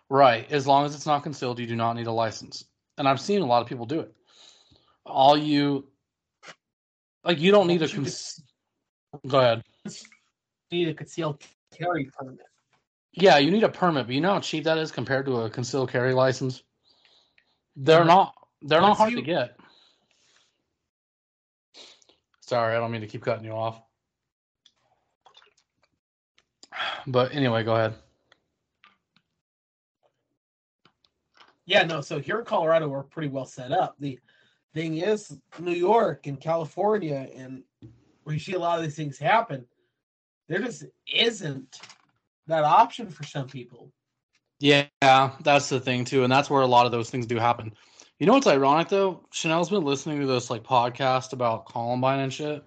[0.08, 0.50] Right.
[0.52, 2.64] As long as it's not concealed, you do not need a license.
[2.98, 4.12] And I've seen a lot of people do it.
[5.04, 5.88] All you,
[7.24, 7.88] like, you don't need a.
[7.88, 8.06] Con-
[9.26, 9.62] Go ahead.
[9.84, 9.90] You
[10.70, 11.42] need a concealed
[11.76, 12.40] carry permit.
[13.12, 15.50] Yeah, you need a permit, but you know how cheap that is compared to a
[15.50, 16.62] concealed carry license.
[17.76, 18.08] They're mm-hmm.
[18.08, 18.34] not.
[18.62, 19.16] They're Once not hard you...
[19.18, 19.56] to get.
[22.40, 23.80] Sorry, I don't mean to keep cutting you off.
[27.06, 27.94] But anyway, go ahead.
[31.64, 32.00] Yeah, no.
[32.00, 33.96] So here in Colorado, we're pretty well set up.
[33.98, 34.18] The
[34.74, 37.62] thing is, New York and California, and
[38.24, 39.66] where you see a lot of these things happen,
[40.48, 41.80] there just isn't
[42.46, 43.92] that option for some people.
[44.60, 47.74] Yeah, that's the thing too, and that's where a lot of those things do happen.
[48.18, 49.26] You know what's ironic though?
[49.32, 52.62] Chanel's been listening to this like podcast about Columbine and shit.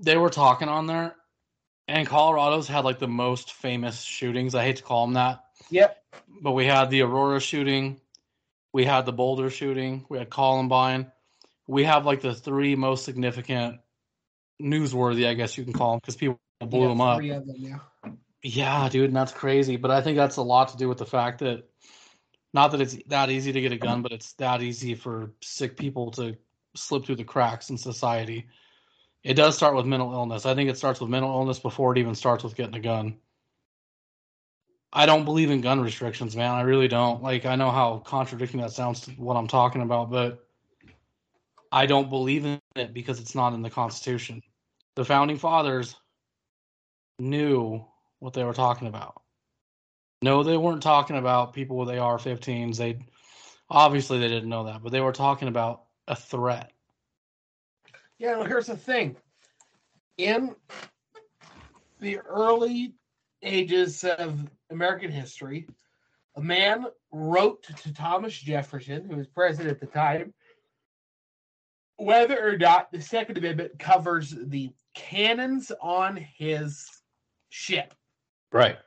[0.00, 1.14] They were talking on there,
[1.88, 4.54] And Colorado's had like the most famous shootings.
[4.54, 6.02] I hate to call them that, Yep.
[6.42, 8.00] but we had the Aurora shooting,
[8.72, 11.10] we had the Boulder shooting, we had Columbine.
[11.68, 13.80] We have like the three most significant,
[14.60, 17.20] newsworthy, I guess you can call them, because people blew Yeah, them up.
[17.20, 17.78] Them, yeah.
[18.42, 19.76] Yeah, dude, and that's crazy.
[19.76, 21.68] But I think that's a lot to do with the fact that
[22.52, 25.76] not that it's that easy to get a gun, but it's that easy for sick
[25.76, 26.36] people to
[26.74, 28.48] slip through the cracks in society.
[29.22, 30.44] It does start with mental illness.
[30.44, 33.18] I think it starts with mental illness before it even starts with getting a gun.
[34.92, 36.50] I don't believe in gun restrictions, man.
[36.50, 37.22] I really don't.
[37.22, 40.46] Like I know how contradicting that sounds to what I'm talking about, but
[41.70, 44.42] I don't believe in it because it's not in the Constitution.
[44.96, 45.96] The founding fathers
[47.18, 47.86] knew
[48.22, 49.20] what they were talking about.
[50.22, 52.76] No, they weren't talking about people with AR-15s.
[52.76, 52.98] They
[53.68, 56.70] obviously they didn't know that, but they were talking about a threat.
[58.18, 59.16] Yeah, well, here's the thing.
[60.18, 60.54] In
[61.98, 62.94] the early
[63.42, 64.38] ages of
[64.70, 65.66] American history,
[66.36, 70.32] a man wrote to Thomas Jefferson, who was president at the time,
[71.96, 76.88] whether or not the Second Amendment covers the cannons on his
[77.50, 77.94] ship.
[78.52, 78.78] Right.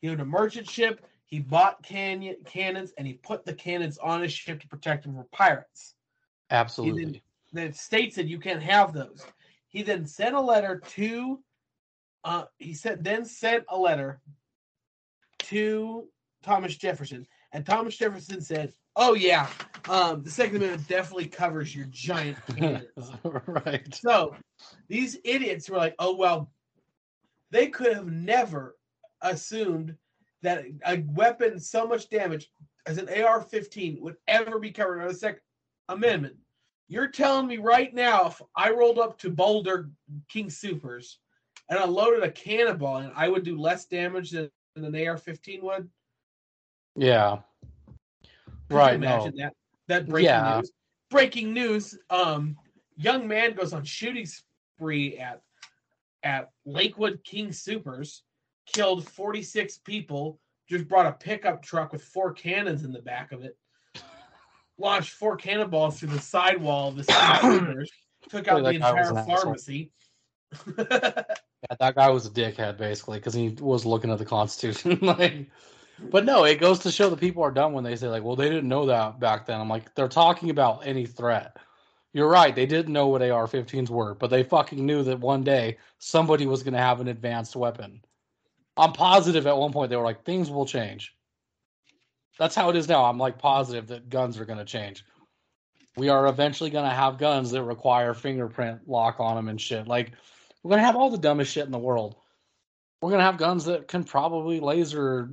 [0.00, 1.06] He owned a merchant ship.
[1.24, 5.14] He bought canyon, cannons and he put the cannons on his ship to protect him
[5.14, 5.94] from pirates.
[6.50, 7.22] Absolutely.
[7.54, 9.24] that states that you can't have those.
[9.68, 11.40] He then sent a letter to
[12.24, 14.20] uh he said then sent a letter
[15.38, 16.08] to
[16.42, 19.48] Thomas Jefferson and Thomas Jefferson said, "Oh yeah,
[19.88, 23.12] um the Second Amendment definitely covers your giant cannons."
[23.46, 23.94] right.
[23.94, 24.34] so,
[24.88, 26.50] these idiots were like, "Oh well,
[27.52, 28.76] they could have never
[29.20, 29.96] assumed
[30.42, 32.50] that a weapon so much damage
[32.86, 35.42] as an AR-15 would ever be covered under the Second
[35.88, 36.36] Amendment."
[36.88, 39.90] You're telling me right now, if I rolled up to Boulder
[40.28, 41.20] King Supers
[41.68, 45.88] and I loaded a cannonball and I would do less damage than an AR-15 would?
[46.96, 47.38] Yeah.
[48.68, 48.92] Could Right.
[48.94, 49.16] You No.
[49.16, 49.54] imagine that?
[49.86, 50.56] That breaking Yeah.
[50.58, 50.72] news.
[51.08, 51.98] Breaking news.
[52.10, 52.58] Um,
[52.96, 55.42] young man goes on shooting spree at
[56.22, 58.22] at Lakewood King Supers,
[58.66, 63.42] killed 46 people, just brought a pickup truck with four cannons in the back of
[63.42, 63.56] it,
[64.78, 67.04] launched four cannonballs through the sidewall of the
[67.42, 67.90] Supers,
[68.28, 69.92] took out the that guy was entire pharmacy.
[71.70, 74.98] Yeah, that guy was a dickhead basically because he was looking at the Constitution.
[75.02, 75.48] like,
[76.10, 78.34] but no, it goes to show that people are dumb when they say like, "Well,
[78.34, 81.56] they didn't know that back then." I'm like, they're talking about any threat.
[82.12, 82.54] You're right.
[82.54, 86.62] They didn't know what AR-15s were, but they fucking knew that one day somebody was
[86.62, 88.02] going to have an advanced weapon.
[88.76, 91.14] I'm positive at one point they were like, things will change.
[92.38, 93.04] That's how it is now.
[93.04, 95.04] I'm like positive that guns are going to change.
[95.96, 99.86] We are eventually going to have guns that require fingerprint lock on them and shit.
[99.86, 100.12] Like,
[100.62, 102.16] we're going to have all the dumbest shit in the world.
[103.00, 105.30] We're going to have guns that can probably laser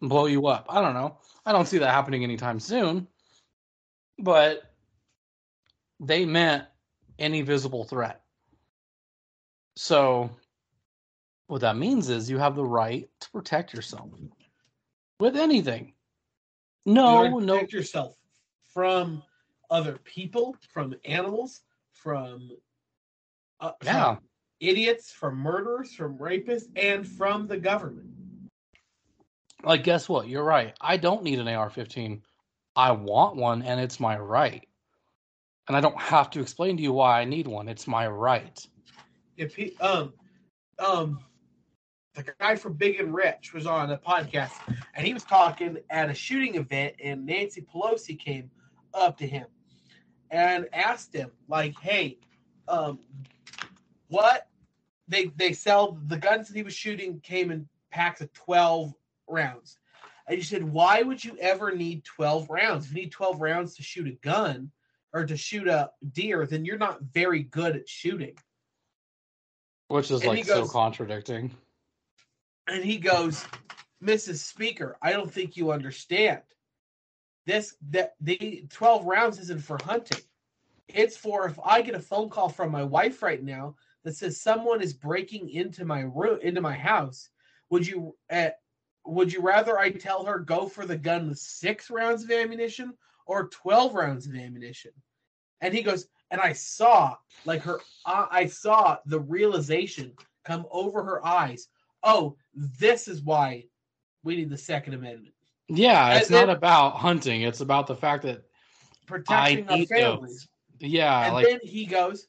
[0.00, 0.66] blow you up.
[0.68, 1.18] I don't know.
[1.44, 3.06] I don't see that happening anytime soon.
[4.18, 4.65] But
[6.00, 6.64] they meant
[7.18, 8.22] any visible threat.
[9.76, 10.30] So,
[11.48, 14.10] what that means is you have the right to protect yourself
[15.20, 15.92] with anything.
[16.84, 18.16] No, no, protect yourself
[18.72, 19.22] from
[19.70, 22.50] other people, from animals, from
[23.60, 24.16] uh, from Yeah.
[24.60, 28.10] idiots, from murderers, from rapists, and from the government.
[29.64, 30.28] like guess what?
[30.28, 30.74] You're right.
[30.80, 32.22] I don't need an AR-15.
[32.76, 34.66] I want one, and it's my right.
[35.68, 37.68] And I don't have to explain to you why I need one.
[37.68, 38.64] It's my right.
[39.36, 40.12] If he, um,
[40.78, 41.18] um,
[42.14, 44.52] the guy from Big and Rich was on a podcast,
[44.94, 48.50] and he was talking at a shooting event, and Nancy Pelosi came
[48.94, 49.46] up to him
[50.30, 52.18] and asked him, like, "Hey,
[52.68, 53.00] um,
[54.08, 54.48] what
[55.08, 58.94] they they sell the guns that he was shooting came in packs of twelve
[59.28, 59.78] rounds."
[60.26, 62.86] And he said, "Why would you ever need twelve rounds?
[62.86, 64.70] If you need twelve rounds to shoot a gun
[65.16, 68.36] or to shoot a deer, then you're not very good at shooting."
[69.88, 71.56] Which is And like so contradicting.
[72.66, 73.44] and he goes,
[74.02, 74.38] Mrs.
[74.38, 76.42] Speaker, I don't think you understand.
[77.46, 80.20] This that the 12 rounds isn't for hunting.
[80.88, 84.40] It's for if I get a phone call from my wife right now that says
[84.40, 87.30] someone is breaking into my room into my house,
[87.70, 88.50] would you uh,
[89.04, 92.94] would you rather I tell her go for the gun with 6 rounds of ammunition
[93.26, 94.90] or 12 rounds of ammunition?
[95.60, 100.12] And he goes, and I saw like her uh, I saw the realization
[100.44, 101.68] come over her eyes
[102.06, 103.64] oh, this is why
[104.22, 105.34] we need the Second Amendment.
[105.68, 107.42] Yeah, it's And not then- about hunting.
[107.42, 108.42] It's about the fact that
[109.06, 110.48] Protecting our families.
[110.78, 112.26] yeah, and like then he goes,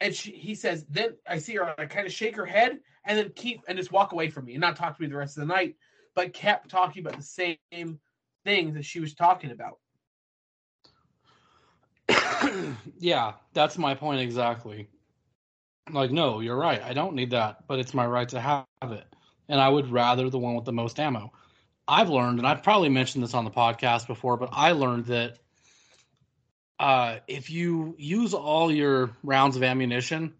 [0.00, 3.18] and she, he says, then I see her I kind of shake her head and
[3.18, 5.36] then keep and just walk away from me and not talk to me the rest
[5.36, 5.76] of the night,
[6.14, 7.98] but kept talking about the same
[8.44, 9.78] things that she was talking about.
[12.98, 14.88] yeah, that's my point exactly.
[15.90, 16.82] Like, no, you're right.
[16.82, 19.06] I don't need that, but it's my right to have it.
[19.48, 21.32] And I would rather the one with the most ammo.
[21.88, 25.38] I've learned, and I've probably mentioned this on the podcast before, but I learned that
[26.78, 30.34] uh, if you use all your rounds of ammunition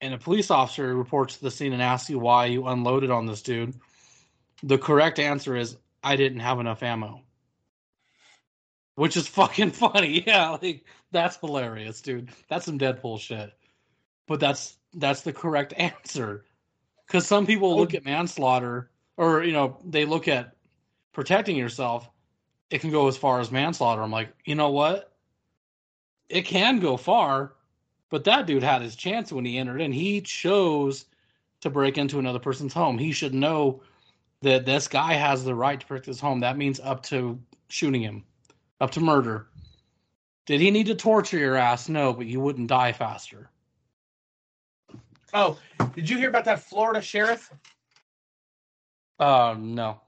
[0.00, 3.26] and a police officer reports to the scene and asks you why you unloaded on
[3.26, 3.74] this dude,
[4.62, 7.22] the correct answer is I didn't have enough ammo.
[8.96, 10.24] Which is fucking funny.
[10.26, 12.30] Yeah, like that's hilarious, dude.
[12.48, 13.52] That's some Deadpool shit.
[14.26, 16.44] But that's that's the correct answer.
[17.06, 20.56] Cuz some people look at manslaughter or you know, they look at
[21.12, 22.10] protecting yourself.
[22.70, 24.02] It can go as far as manslaughter.
[24.02, 25.12] I'm like, "You know what?
[26.28, 27.54] It can go far,
[28.10, 31.06] but that dude had his chance when he entered and He chose
[31.60, 32.98] to break into another person's home.
[32.98, 33.82] He should know
[34.42, 36.40] that this guy has the right to protect his home.
[36.40, 38.24] That means up to shooting him,
[38.80, 39.46] up to murder.
[40.46, 41.88] Did he need to torture your ass?
[41.88, 43.50] No, but you wouldn't die faster.
[45.34, 45.58] Oh,
[45.94, 47.52] did you hear about that Florida sheriff?
[49.18, 50.00] Uh, no.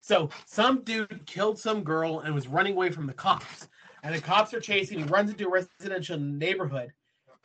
[0.00, 3.68] So some dude killed some girl and was running away from the cops.
[4.02, 4.98] And the cops are chasing.
[4.98, 6.92] He runs into a residential neighborhood.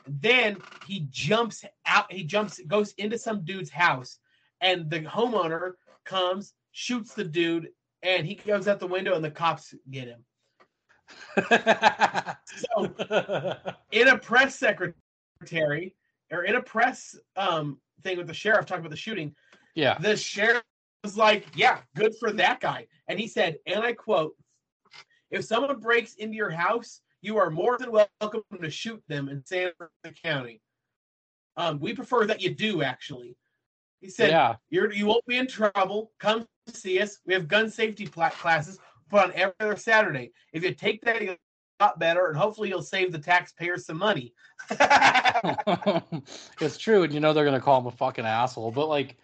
[0.08, 2.12] Then he jumps out.
[2.12, 4.20] He jumps, goes into some dude's house,
[4.60, 7.70] and the homeowner comes, shoots the dude,
[8.04, 10.26] and he goes out the window, and the cops get him.
[12.46, 12.94] so,
[13.92, 15.96] in a press secretary
[16.32, 19.36] or in a press um, thing with the sheriff talking about the shooting,
[19.76, 20.64] yeah, the sheriff
[21.04, 24.36] was like, "Yeah, good for that guy," and he said, and I quote,
[25.32, 29.44] "If someone breaks into your house, you are more than welcome to shoot them in
[29.46, 30.62] San Francisco County.
[31.58, 33.36] Um, we prefer that you do, actually."
[34.02, 34.56] He said, Yeah.
[34.70, 36.12] You're, you won't be in trouble.
[36.20, 37.20] Come see us.
[37.26, 38.80] We have gun safety pla- classes
[39.10, 40.32] put on every other Saturday.
[40.54, 41.36] If you take that, you'll
[41.80, 44.34] a lot better, and hopefully you'll save the taxpayers some money.
[46.62, 48.72] it's true, and you know they're gonna call him a fucking asshole.
[48.72, 49.18] But like,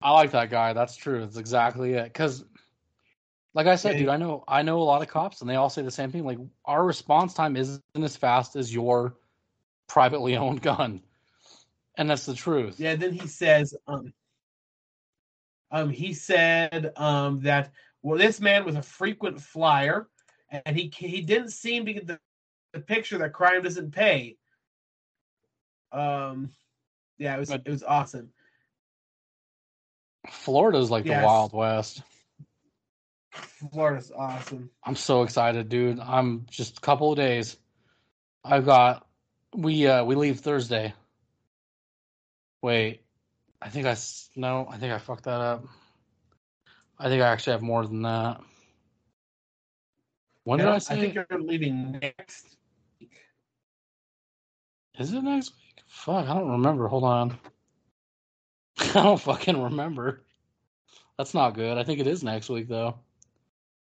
[0.00, 0.72] I like that guy.
[0.72, 1.20] That's true.
[1.20, 2.04] That's exactly it.
[2.04, 2.44] Because,
[3.54, 5.70] like I said, dude, I know I know a lot of cops, and they all
[5.70, 6.24] say the same thing.
[6.24, 9.16] Like, our response time isn't as fast as your
[9.88, 11.02] privately owned gun,
[11.96, 12.78] and that's the truth.
[12.78, 14.12] yeah, then he says, um,
[15.74, 20.08] um, he said um, that well, this man was a frequent flyer,
[20.64, 22.20] and he he didn't seem to get the,
[22.72, 24.36] the picture that crime doesn't pay.
[25.90, 26.50] Um,
[27.18, 28.30] yeah, it was But- it was awesome.
[30.30, 31.20] Florida's like Yes.
[31.20, 32.02] the Wild West.
[33.72, 34.70] Florida's awesome.
[34.84, 35.98] I'm so excited, dude.
[36.00, 37.58] I'm just a couple of days.
[38.44, 39.06] I've got
[39.54, 40.94] we uh we leave Thursday.
[42.62, 43.03] Wait,
[43.64, 43.96] I think I
[44.36, 45.64] no, I think I fucked that up.
[46.98, 48.40] I think I actually have more than that.
[50.44, 50.94] When did I say?
[50.94, 52.56] I think you're leaving next.
[53.00, 53.16] week.
[54.98, 55.82] Is it next week?
[55.86, 56.86] Fuck, I don't remember.
[56.88, 57.38] Hold on.
[58.78, 60.20] I don't fucking remember.
[61.16, 61.78] That's not good.
[61.78, 62.98] I think it is next week though.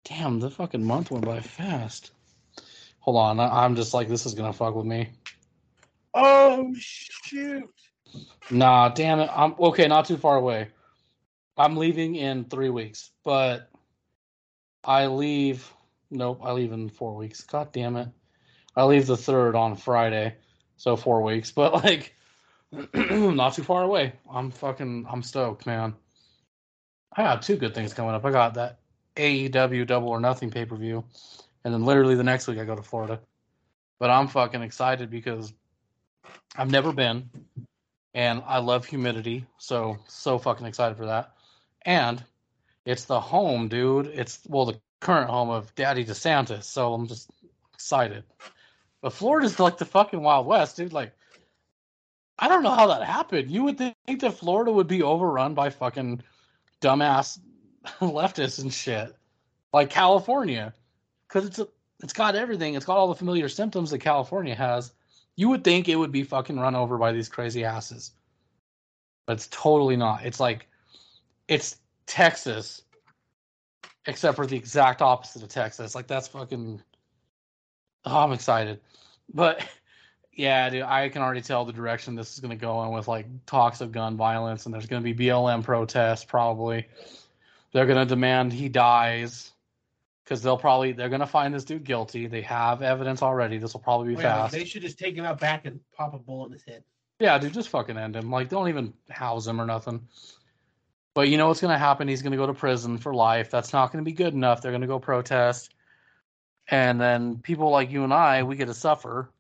[0.05, 2.13] Damn, the fucking month went by fast.
[3.01, 5.11] Hold on, I- I'm just like this is gonna fuck with me.
[6.15, 7.69] Oh shoot!
[8.51, 9.31] Nah, damn it.
[9.35, 10.69] I'm okay, not too far away.
[11.57, 13.71] I'm leaving in three weeks, but
[14.85, 15.71] I leave.
[16.11, 17.43] Nope, I leave in four weeks.
[17.43, 18.09] God damn it.
[18.77, 20.37] I leave the third on Friday,
[20.77, 22.15] so four weeks, but like,
[22.95, 24.13] not too far away.
[24.31, 25.95] I'm fucking, I'm stoked, man.
[27.17, 28.25] I got two good things coming up.
[28.25, 28.79] I got that
[29.17, 31.05] AEW Double or Nothing pay per view,
[31.65, 33.21] and then literally the next week I go to Florida.
[33.99, 35.53] But I'm fucking excited because
[36.57, 37.29] I've never been
[38.19, 41.35] and I love humidity, so so fucking excited for that.
[41.83, 42.21] And
[42.85, 44.09] it's the home, dude.
[44.09, 47.31] It's well the current home of Daddy DeSantis, so I'm just
[47.73, 48.25] excited.
[49.03, 50.93] But Florida's like the fucking Wild West, dude.
[50.93, 51.13] Like,
[52.41, 53.53] I don't know how that happened.
[53.53, 56.21] You would think that Florida would be overrun by fucking
[56.81, 57.39] dumbass
[58.01, 59.15] leftists and shit,
[59.73, 60.75] like California,
[61.29, 61.69] because it's a,
[62.03, 62.75] it's got everything.
[62.75, 64.93] It's got all the familiar symptoms that California has.
[65.39, 68.11] You would think it would be fucking run over by these crazy asses.
[69.25, 70.27] But it's totally not.
[70.27, 70.67] It's like
[71.47, 71.77] it's
[72.07, 72.83] Texas
[74.07, 75.95] except for the exact opposite of Texas.
[75.95, 76.83] Like that's fucking
[78.05, 78.81] oh, I'm excited.
[79.33, 79.65] But
[80.33, 83.27] yeah, dude, I can already tell the direction this is gonna go in with like
[83.47, 86.89] talks of gun violence and there's gonna be BLM protests probably.
[87.73, 89.53] They're gonna demand he dies.
[90.29, 92.27] Because they'll probably they're gonna find this dude guilty.
[92.27, 93.57] They have evidence already.
[93.57, 94.53] This will probably be yeah, fast.
[94.53, 96.85] they should just take him out back and pop a bullet in his head.
[97.19, 98.31] Yeah, dude, just fucking end him.
[98.31, 100.07] Like, don't even house him or nothing.
[101.15, 102.09] But you know what's gonna happen?
[102.09, 103.51] He's gonna go to prison for life.
[103.51, 104.61] That's not gonna be good enough.
[104.61, 105.75] They're gonna go protest,
[106.69, 109.31] and then people like you and I, we get to suffer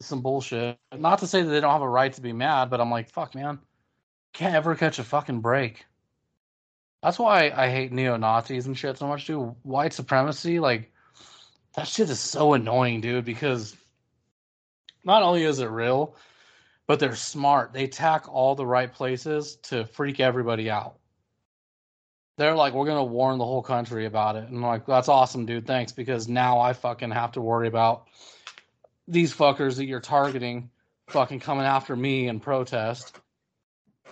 [0.00, 0.78] some bullshit.
[0.96, 3.10] Not to say that they don't have a right to be mad, but I'm like,
[3.10, 3.58] fuck, man,
[4.32, 5.84] can't ever catch a fucking break.
[7.02, 9.54] That's why I hate neo Nazis and shit so much, dude.
[9.62, 10.92] White supremacy, like
[11.74, 13.24] that shit is so annoying, dude.
[13.24, 13.76] Because
[15.04, 16.16] not only is it real,
[16.86, 17.72] but they're smart.
[17.72, 20.96] They attack all the right places to freak everybody out.
[22.38, 25.46] They're like, we're gonna warn the whole country about it, and I'm like, that's awesome,
[25.46, 25.66] dude.
[25.66, 28.08] Thanks, because now I fucking have to worry about
[29.08, 30.70] these fuckers that you're targeting,
[31.08, 33.18] fucking coming after me and protest.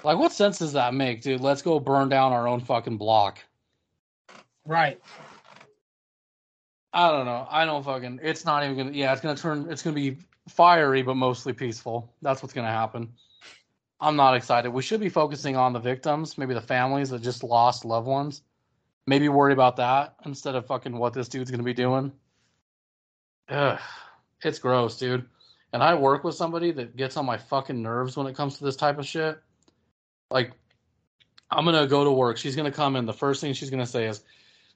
[0.03, 1.41] Like, what sense does that make, dude?
[1.41, 3.39] Let's go burn down our own fucking block.
[4.67, 5.01] Right.
[6.93, 7.47] I don't know.
[7.51, 8.21] I don't fucking.
[8.23, 8.91] It's not even gonna.
[8.93, 9.67] Yeah, it's gonna turn.
[9.71, 10.19] It's gonna be
[10.49, 12.13] fiery, but mostly peaceful.
[12.23, 13.13] That's what's gonna happen.
[14.01, 14.71] I'm not excited.
[14.71, 18.43] We should be focusing on the victims, maybe the families that just lost loved ones.
[19.07, 22.13] Maybe worry about that instead of fucking what this dude's gonna be doing.
[23.49, 23.81] Ugh,
[24.43, 25.27] it's gross, dude.
[25.73, 28.65] And I work with somebody that gets on my fucking nerves when it comes to
[28.65, 29.43] this type of shit.
[30.35, 30.51] Like,
[31.49, 32.39] I'm gonna go to work.
[32.39, 33.07] She's gonna come in.
[33.07, 34.21] The first thing she's gonna say is,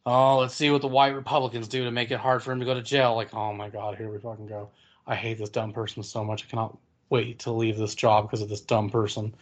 [0.06, 2.64] "Oh, let's see what the white Republicans do to make it hard for him to
[2.64, 4.70] go to jail." Like, oh my god, here we fucking go.
[5.04, 6.44] I hate this dumb person so much.
[6.44, 6.78] I cannot
[7.10, 9.34] wait to leave this job because of this dumb person.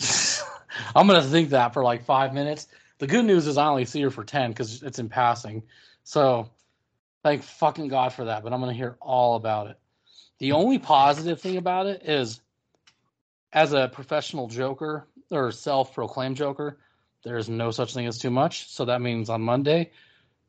[0.96, 2.66] I'm gonna think that for like five minutes.
[2.98, 5.62] The good news is I only see her for ten because it's in passing.
[6.02, 6.50] So,
[7.22, 8.42] thank fucking god for that.
[8.42, 9.78] But I'm gonna hear all about it.
[10.38, 12.40] The only positive thing about it is,
[13.52, 16.78] as a professional joker or self-proclaimed joker,
[17.24, 18.68] there is no such thing as too much.
[18.68, 19.90] So that means on Monday,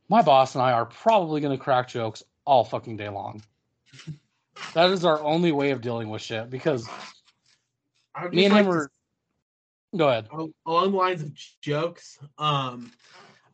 [0.10, 3.44] my boss and I are probably going to crack jokes all fucking day long.
[4.74, 6.88] that is our only way of dealing with shit because
[8.32, 8.92] me and him like to are.
[9.96, 10.28] Go ahead.
[10.66, 11.32] along the lines of
[11.62, 12.18] jokes.
[12.40, 12.92] Um,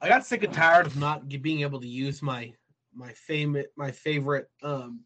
[0.01, 2.53] I got sick and tired of not being able to use my
[2.93, 5.01] my favorite my favorite um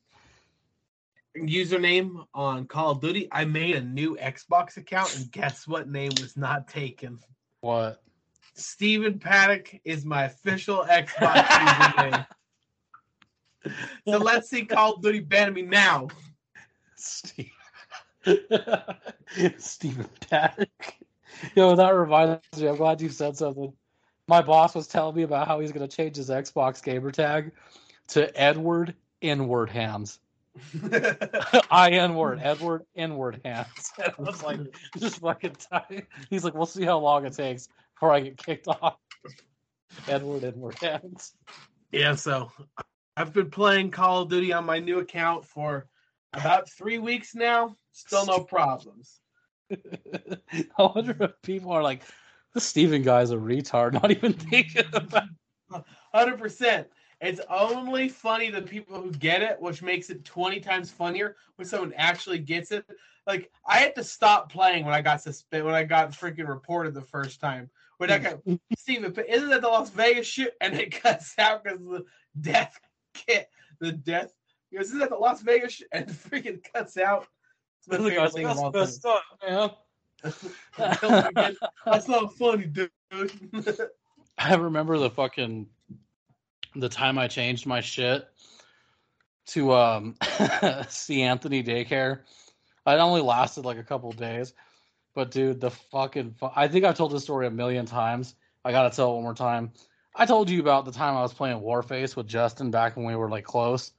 [1.38, 3.28] username on Call of Duty.
[3.32, 7.20] I made a new Xbox account, and guess what name was not taken?
[7.62, 8.02] What?
[8.56, 12.28] Steven Paddock is my official Xbox username.
[14.08, 16.08] So let's see Call of Duty ban me now.
[16.96, 17.52] Steve.
[19.58, 20.96] Stephen Paddock.
[21.56, 22.68] Yo, that reminds me.
[22.68, 23.74] I'm glad you said something.
[24.28, 27.52] My boss was telling me about how he's going to change his Xbox gamer tag
[28.10, 30.20] to Edward Inward Hands.
[31.72, 33.92] I N word, Edward Inward Hands.
[34.04, 34.60] And I was like,
[34.98, 36.08] just fucking tight.
[36.30, 38.98] He's like, we'll see how long it takes before I get kicked off.
[40.08, 41.34] Edward Inward Hands.
[41.92, 42.52] Yeah, so
[43.18, 45.88] I've been playing Call of Duty on my new account for
[46.34, 47.76] about three weeks now.
[47.92, 49.20] Still no problems.
[49.72, 52.04] I wonder if people are like,
[52.54, 55.30] this Steven guy's a retard, not even thinking about
[56.14, 56.88] Hundred percent.
[57.24, 61.66] It's only funny to people who get it, which makes it twenty times funnier when
[61.66, 62.86] someone actually gets it.
[63.26, 66.94] Like I had to stop playing when I got suspended when I got freaking reported
[66.94, 67.70] the first time.
[67.98, 68.40] When I got
[68.78, 70.56] Steven, isn't that the Las Vegas shit?
[70.62, 72.04] And it cuts out because the
[72.42, 72.78] death
[73.14, 73.50] kit,
[73.80, 74.34] the death.
[74.70, 75.88] He goes, isn't that the Las Vegas shit?
[75.94, 77.28] And it freaking cuts out.
[77.80, 79.70] It's my The favorite thing of all messed up, man.
[79.70, 80.98] time.
[81.02, 81.56] Don't forget,
[81.86, 82.92] That's not funny, dude.
[84.38, 85.68] I remember the fucking
[86.76, 88.28] the time I changed my shit
[89.48, 92.20] to um Casey Anthony daycare.
[92.86, 94.54] It only lasted like a couple days,
[95.14, 98.36] but dude, the fucking fu- I think I've told this story a million times.
[98.66, 99.72] I gotta tell it one more time.
[100.16, 103.16] I told you about the time I was playing Warface with Justin back when we
[103.16, 103.92] were like close,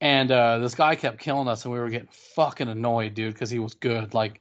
[0.00, 3.50] and uh, this guy kept killing us, and we were getting fucking annoyed, dude, because
[3.50, 4.14] he was good.
[4.14, 4.40] Like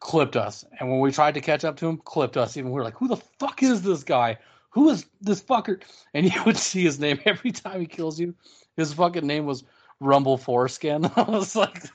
[0.00, 2.56] clipped us, and when we tried to catch up to him, clipped us.
[2.56, 4.38] Even we were like, "Who the fuck is this guy?
[4.74, 5.80] Who is this fucker?"
[6.12, 8.34] And you would see his name every time he kills you.
[8.76, 9.62] His fucking name was
[10.00, 11.10] Rumble Foreskin.
[11.16, 11.80] I was like,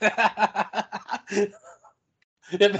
[1.30, 1.52] it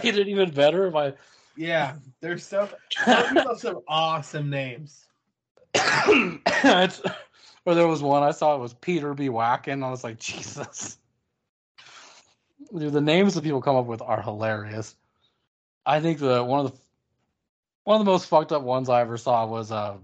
[0.03, 1.12] made it even better if I.
[1.57, 2.68] yeah, there's some
[3.05, 5.05] some some awesome names.
[6.64, 8.55] or there was one I saw.
[8.57, 9.28] It was Peter B.
[9.28, 9.84] Whacken.
[9.84, 10.96] I was like, Jesus.
[12.76, 14.96] Dude, the names that people come up with are hilarious.
[15.84, 16.78] I think the one of the
[17.85, 19.97] one of the most fucked up ones I ever saw was uh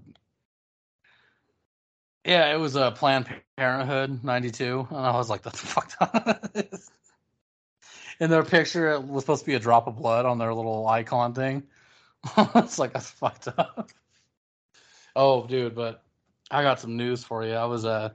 [2.27, 6.55] yeah, it was a uh, Planned Parenthood '92, and I was like, "That's fucked up."
[8.18, 10.89] In their picture, it was supposed to be a drop of blood on their little
[10.89, 11.62] icon thing.
[12.37, 13.91] it's like that's fucked up.
[15.14, 16.03] Oh, dude, but
[16.51, 17.53] I got some news for you.
[17.53, 18.11] I was uh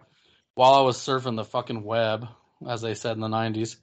[0.55, 2.27] while I was surfing the fucking web,
[2.67, 3.77] as they said in the nineties,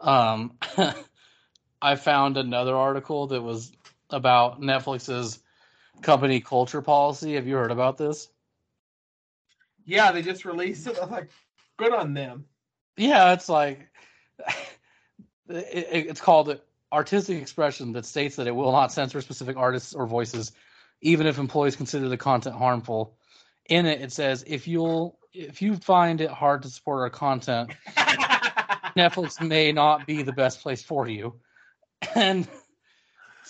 [0.00, 0.58] um
[1.82, 3.70] I found another article that was
[4.12, 5.40] about Netflix's
[6.02, 7.34] company culture policy.
[7.34, 8.28] Have you heard about this?
[9.84, 10.96] Yeah, they just released it.
[10.98, 11.30] I was like,
[11.76, 12.44] good on them.
[12.96, 13.88] Yeah, it's like
[15.48, 16.60] it, it's called
[16.92, 20.52] artistic expression that states that it will not censor specific artists or voices,
[21.00, 23.16] even if employees consider the content harmful.
[23.68, 27.72] In it, it says if you'll if you find it hard to support our content,
[28.96, 31.34] Netflix may not be the best place for you.
[32.14, 32.48] And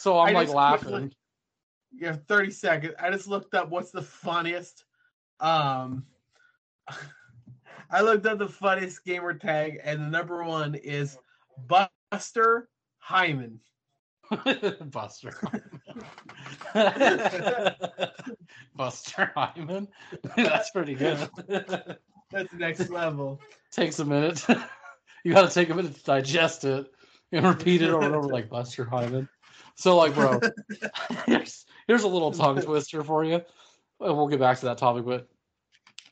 [0.00, 0.88] so I'm I like laughing.
[0.88, 1.16] quickly-
[1.92, 2.94] Yeah, 30 seconds.
[2.98, 4.84] I just looked up what's the funniest.
[5.40, 6.06] Um,
[7.90, 11.18] I looked up the funniest gamer tag, and the number one is
[11.66, 13.60] Buster Hyman.
[14.90, 15.32] Buster.
[18.76, 19.88] Buster Hyman.
[20.36, 21.28] That's pretty good.
[22.30, 23.40] That's next level.
[23.72, 24.44] Takes a minute.
[25.24, 26.86] you got to take a minute to digest it
[27.32, 29.28] and repeat it over and over like Buster Hyman.
[29.80, 30.38] So, like, bro,
[31.26, 33.40] here's here's a little tongue twister for you.
[33.98, 35.26] Well, We'll get back to that topic, but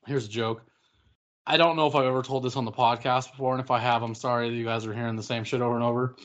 [0.06, 0.64] here's a joke.
[1.46, 3.78] I don't know if I've ever told this on the podcast before, and if I
[3.78, 6.16] have, I'm sorry that you guys are hearing the same shit over and over.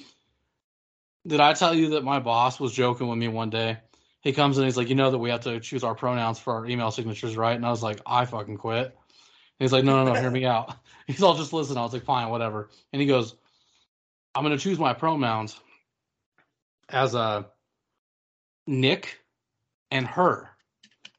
[1.27, 3.77] Did I tell you that my boss was joking with me one day?
[4.21, 6.53] He comes in, he's like, you know that we have to choose our pronouns for
[6.53, 7.57] our email signatures, right?
[7.57, 8.97] And I was like, I fucking quit.
[9.59, 10.77] He's like, no, no, no, hear me out.
[11.07, 11.77] He's all just listen.
[11.77, 12.69] I was like, fine, whatever.
[12.93, 13.35] And he goes,
[14.33, 15.59] I'm gonna choose my pronouns
[16.89, 17.47] as a
[18.67, 19.19] Nick
[19.91, 20.49] and her.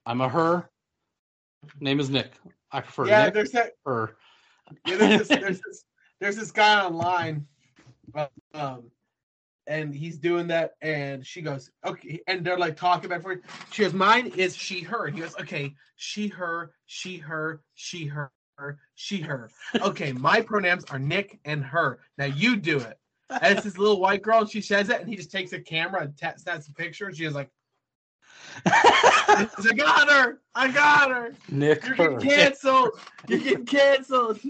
[0.07, 0.71] I'm a her.
[1.81, 2.33] Name is Nick.
[2.71, 3.73] I prefer yeah, Nick there's that.
[3.87, 4.17] her.
[4.87, 5.85] Yeah, there's this, there's this,
[6.21, 7.47] there's this guy online,
[8.55, 8.91] um,
[9.67, 13.39] and he's doing that, and she goes, okay, and they're like talking back and forth.
[13.71, 15.07] She goes, mine is she, her.
[15.07, 18.31] He goes, okay, she, her, she, her, she, her,
[18.95, 19.51] she, her.
[19.75, 22.01] Okay, my pronouns are Nick and her.
[22.19, 22.99] Now you do it.
[23.31, 25.61] And it's this little white girl, and she says it, and he just takes a
[25.61, 27.51] camera and ta- snaps a picture, and she is like,
[28.67, 31.35] I got her, I got her.
[31.49, 32.91] Nick You're getting canceled.
[33.29, 34.39] You're getting canceled.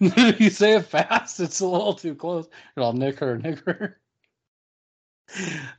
[0.00, 2.48] you say it fast, it's a little too close.
[2.76, 3.98] All Nick her, Nick her.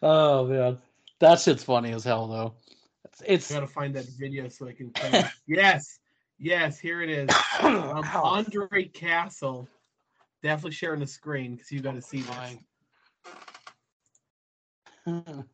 [0.02, 0.78] Oh man,
[1.20, 2.54] that shit's funny as hell though.
[3.06, 4.92] It's, it's I gotta find that video so I can.
[5.48, 6.00] Yes,
[6.38, 7.30] yes, here it is.
[7.60, 9.68] Um, Andre Castle.
[10.48, 12.64] Definitely sharing the screen because you got to see mine.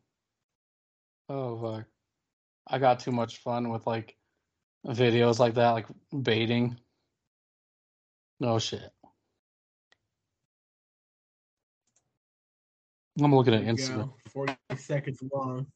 [1.26, 1.86] Oh fuck!
[2.68, 4.14] I got too much fun with like
[4.86, 5.86] videos like that, like
[6.22, 6.78] baiting.
[8.40, 8.90] No shit.
[13.18, 13.96] I'm looking at Instagram.
[13.96, 14.14] go.
[14.28, 15.66] Forty seconds long.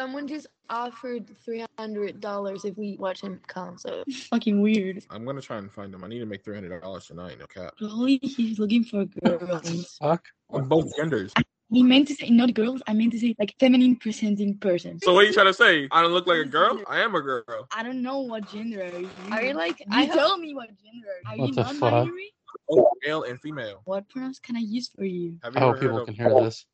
[0.00, 4.10] Someone just offered three hundred dollars if we watch him concert.
[4.30, 5.04] Fucking weird.
[5.10, 6.02] I'm gonna try and find him.
[6.02, 7.36] I need to make three hundred dollars tonight.
[7.38, 7.74] No cap.
[7.76, 9.98] Probably he's looking for girls.
[10.00, 10.24] Fuck.
[10.48, 11.34] On both genders.
[11.68, 12.80] he meant to say not girls.
[12.86, 14.98] I meant to say like feminine presenting person.
[15.02, 15.86] So what are you trying to say?
[15.90, 16.80] I don't look like a girl.
[16.88, 17.44] I am a girl.
[17.70, 19.10] I don't know what gender are you.
[19.30, 19.80] Are you like?
[19.80, 21.08] You I hope- tell me what gender.
[21.26, 21.82] Are What you the fuck?
[21.82, 22.32] non-binary?
[22.70, 23.82] Both male and female.
[23.84, 25.36] What pronouns can I use for you?
[25.42, 26.64] Have I you hope ever people of can hear this.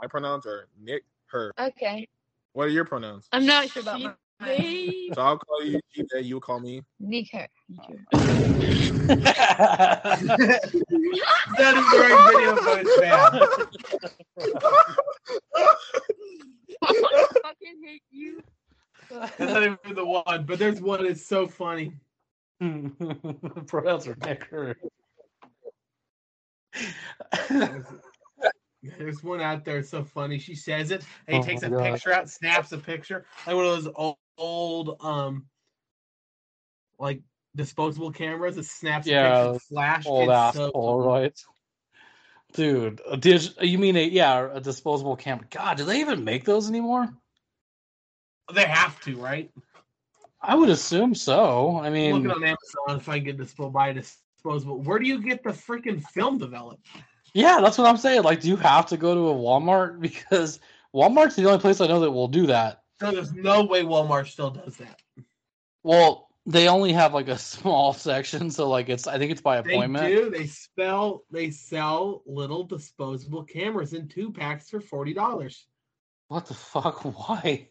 [0.00, 1.52] my pronouns are Nick, her.
[1.60, 2.08] Okay,
[2.56, 3.28] What are your pronouns?
[3.32, 5.10] I'm not sure about She, my they.
[5.14, 6.80] So I'll call you she, they, you call me.
[6.98, 7.48] Nick her.
[7.76, 7.98] That
[11.76, 13.42] is the right video, but it's bad.
[16.82, 18.40] I fucking hate you.
[19.10, 21.92] That's not even the one, but there's one that's so funny.
[22.58, 24.78] The pronouns are Nick her.
[28.98, 30.38] There's one out there It's so funny.
[30.38, 31.92] She says it, and he Oh takes a God.
[31.92, 35.46] picture out, snaps a picture, like one of those old, old um,
[36.98, 37.22] like
[37.54, 40.06] disposable cameras that snaps Yeah, a picture, flash.
[40.06, 41.44] Old ass so Polaroids.
[42.52, 45.46] Dude, a dig- you mean a yeah, a disposable camera?
[45.50, 47.08] God, do they even make those anymore?
[48.54, 49.50] They have to, right?
[50.40, 51.78] I would assume so.
[51.78, 54.80] I mean, looking on Amazon if I get disposable, buy a disposable.
[54.80, 56.86] Where do you get the freaking film developed?
[57.36, 58.22] Yeah, that's what I'm saying.
[58.22, 60.58] Like, do you have to go to a Walmart because
[60.94, 62.82] Walmart's the only place I know that will do that.
[62.98, 65.02] So there's no way Walmart still does that.
[65.82, 69.58] Well, they only have like a small section, so like it's I think it's by
[69.58, 70.14] They appointment.
[70.14, 70.30] do.
[70.30, 71.24] They spell.
[71.30, 75.66] They sell little disposable cameras in two packs for forty dollars.
[76.28, 77.04] What the fuck?
[77.28, 77.68] Why?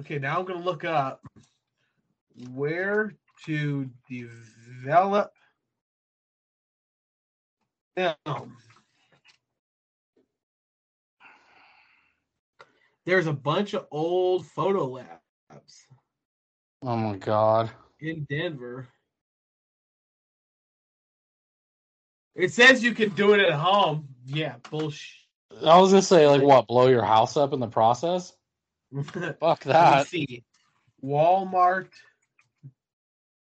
[0.00, 1.20] Okay, now I'm gonna look up
[2.52, 5.32] where to develop
[7.98, 8.56] film.
[13.06, 15.86] there's a bunch of old photo labs
[16.82, 17.70] Oh my god.
[18.00, 18.86] in Denver.
[22.36, 24.06] It says you can do it at home.
[24.24, 25.16] Yeah, bullshit.
[25.64, 28.32] I was gonna say like what, blow your house up in the process?
[29.40, 30.06] Fuck that.
[30.06, 30.44] see.
[31.04, 31.88] Walmart.com.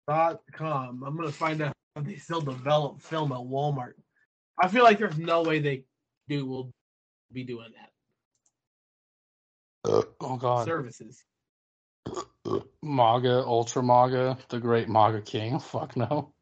[0.08, 3.94] I'm gonna find out if they still develop film at Walmart.
[4.58, 5.84] I feel like there's no way they
[6.28, 6.72] do will
[7.32, 7.90] be doing that.
[9.90, 10.66] Uh, oh god.
[10.66, 11.24] Services.
[12.82, 15.58] MAGA, Ultra MAGA, the great MAGA king.
[15.58, 16.32] Fuck no.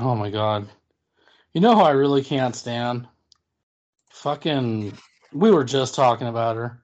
[0.00, 0.68] Oh my god.
[1.52, 3.06] You know who I really can't stand?
[4.10, 4.96] Fucking.
[5.32, 6.80] We were just talking about her.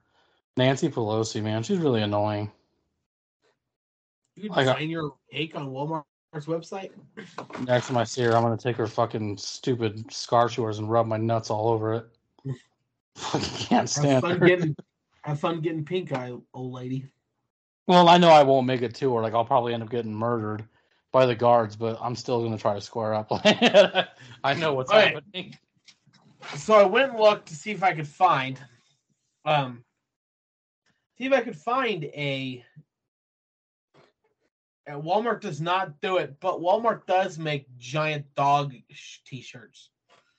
[0.57, 1.63] Nancy Pelosi, man.
[1.63, 2.51] She's really annoying.
[4.35, 6.05] You can I got- find your cake on Walmart's
[6.39, 6.91] website.
[7.67, 10.89] Next time I see her, I'm gonna take her fucking stupid scarf she wears and
[10.89, 12.05] rub my nuts all over it.
[13.15, 14.47] Fucking can't Have stand fun her.
[14.47, 14.75] getting
[15.23, 17.05] have fun getting pink eye, old lady.
[17.87, 19.21] Well, I know I won't make it to her.
[19.21, 20.63] Like I'll probably end up getting murdered
[21.11, 23.27] by the guards, but I'm still gonna try to square up.
[24.43, 25.13] I know what's Right.
[25.13, 25.57] happening.
[26.55, 28.59] So I went and looked to see if I could find
[29.45, 29.83] um
[31.17, 32.63] see if I could find a
[34.87, 39.89] and Walmart does not do it, but Walmart does make giant dog sh- t-shirts.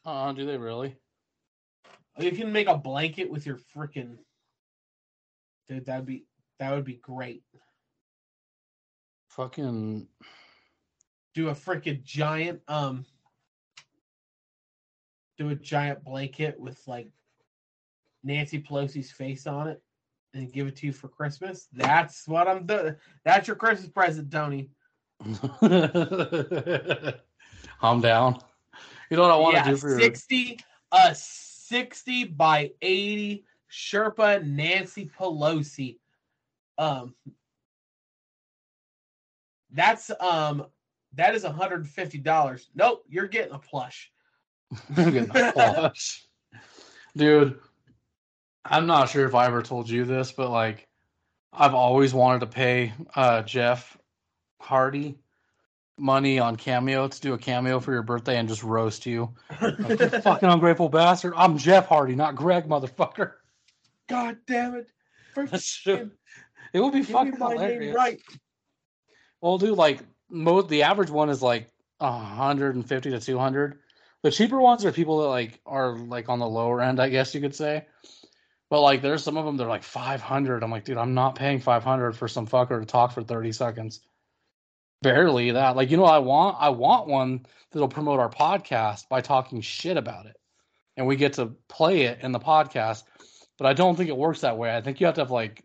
[0.04, 0.96] Uh, do they really?
[2.18, 4.18] You can make a blanket with your freaking
[5.68, 5.86] dude.
[5.86, 6.26] That'd be
[6.58, 7.42] that would be great.
[9.28, 10.06] Fucking
[11.34, 13.06] Do a freaking giant um.
[15.38, 17.08] Do a giant blanket with like
[18.22, 19.82] Nancy Pelosi's face on it,
[20.34, 21.68] and give it to you for Christmas.
[21.72, 22.96] That's what I'm doing.
[23.24, 24.70] That's your Christmas present, Tony.
[27.80, 28.38] I'm down.
[29.10, 30.58] You know what I want to yeah, do for your sixty
[30.90, 35.98] a sixty by eighty Sherpa Nancy Pelosi.
[36.78, 37.14] Um,
[39.70, 40.66] that's um,
[41.14, 42.68] that is hundred and fifty dollars.
[42.74, 44.10] Nope, you're getting a plush.
[44.94, 46.26] Getting a plush.
[47.16, 47.58] Dude,
[48.64, 50.86] I'm not sure if I ever told you this, but like
[51.52, 53.96] I've always wanted to pay uh Jeff
[54.60, 55.18] Hardy
[55.98, 59.34] money on Cameo to do a cameo for your birthday and just roast you.
[59.60, 61.34] Like, you fucking ungrateful bastard.
[61.36, 63.32] I'm Jeff Hardy, not Greg, motherfucker.
[64.08, 64.90] God damn it!
[66.72, 67.80] It would be fucking my hilarious.
[67.86, 68.20] name right.
[69.40, 70.00] Well, dude, like
[70.30, 73.78] most the average one is like 150 to 200.
[74.22, 77.34] The cheaper ones are people that like are like on the lower end, I guess
[77.34, 77.86] you could say.
[78.72, 80.64] But like there's some of them that are like 500.
[80.64, 84.00] I'm like, dude, I'm not paying 500 for some fucker to talk for 30 seconds.
[85.02, 85.76] Barely that.
[85.76, 86.56] Like, you know what I want?
[86.58, 90.38] I want one that'll promote our podcast by talking shit about it.
[90.96, 93.02] And we get to play it in the podcast.
[93.58, 94.74] But I don't think it works that way.
[94.74, 95.62] I think you have to have like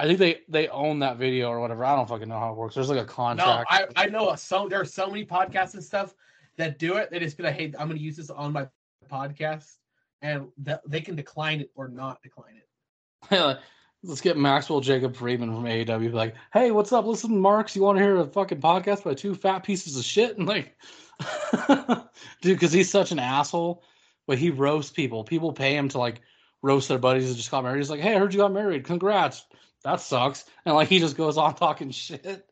[0.00, 1.84] I think they they own that video or whatever.
[1.84, 2.74] I don't fucking know how it works.
[2.74, 3.70] There's like a contract.
[3.70, 3.78] No.
[3.78, 6.12] I I know so there are so many podcasts and stuff
[6.56, 7.12] that do it.
[7.12, 8.66] They just be like, hey, I'm going to use this on my
[9.08, 9.76] podcast,
[10.22, 10.48] and
[10.86, 13.58] they can decline it or not decline it.
[14.04, 16.12] Let's get Maxwell Jacob Friedman from AEW.
[16.12, 17.04] Like, hey, what's up?
[17.04, 20.38] Listen, Marks, you want to hear a fucking podcast by two fat pieces of shit?
[20.38, 20.76] And like,
[22.40, 23.82] dude, because he's such an asshole,
[24.28, 25.24] but he roasts people.
[25.24, 26.20] People pay him to like
[26.62, 27.78] roast their buddies that just got married.
[27.78, 28.84] He's like, hey, I heard you got married.
[28.84, 29.46] Congrats.
[29.82, 30.44] That sucks.
[30.64, 32.48] And like, he just goes on talking shit.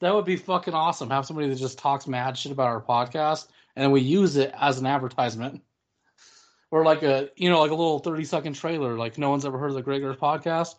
[0.00, 1.10] That would be fucking awesome.
[1.10, 4.52] Have somebody that just talks mad shit about our podcast, and then we use it
[4.58, 5.62] as an advertisement
[6.70, 9.58] or like a you know like a little 30 second trailer like no one's ever
[9.58, 10.74] heard of the Great Girls podcast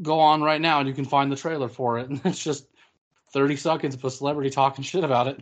[0.00, 2.08] go on right now and you can find the trailer for it.
[2.10, 2.66] And it's just
[3.32, 5.40] 30 seconds of a celebrity talking shit about it.